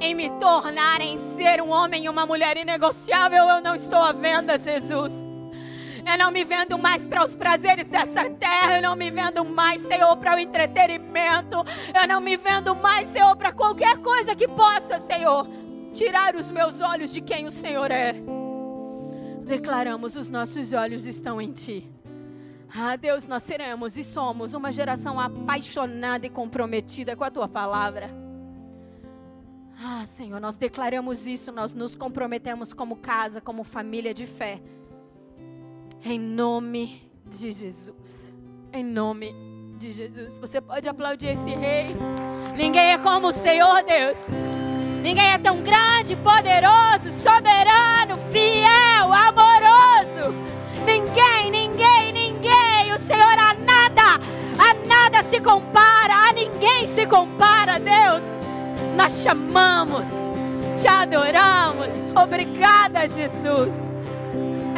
[0.01, 3.45] em me tornar, em ser um homem e uma mulher inegociável.
[3.45, 5.24] Eu não estou à venda, Jesus.
[6.10, 8.76] Eu não me vendo mais para os prazeres dessa terra.
[8.76, 11.56] Eu não me vendo mais, Senhor, para o entretenimento.
[11.94, 15.47] Eu não me vendo mais, Senhor, para qualquer coisa que possa, Senhor,
[15.93, 18.14] tirar os meus olhos de quem o Senhor é.
[19.44, 21.86] Declaramos: os nossos olhos estão em Ti.
[22.74, 28.09] Ah, Deus, nós seremos e somos uma geração apaixonada e comprometida com a Tua palavra.
[29.78, 34.60] Ah, Senhor, nós declaramos isso, nós nos comprometemos como casa, como família de fé.
[36.05, 38.33] Em nome de Jesus.
[38.73, 39.35] Em nome
[39.79, 40.39] de Jesus.
[40.39, 41.95] Você pode aplaudir esse rei.
[42.57, 44.16] Ninguém é como o Senhor, Deus.
[45.03, 50.35] Ninguém é tão grande, poderoso, soberano, fiel, amoroso.
[50.87, 52.93] Ninguém, ninguém, ninguém.
[52.95, 54.20] O Senhor a nada,
[54.59, 58.23] a nada se compara, a ninguém se compara, Deus.
[58.97, 60.09] Nós chamamos,
[60.81, 61.93] te adoramos.
[62.15, 63.89] Obrigada, Jesus.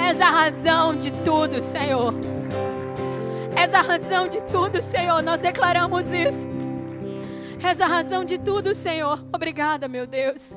[0.09, 2.15] És a razão de tudo, Senhor.
[3.57, 5.23] És a razão de tudo, Senhor.
[5.23, 6.49] Nós declaramos isso.
[7.63, 9.23] És a razão de tudo, Senhor.
[9.33, 10.57] Obrigada, meu Deus.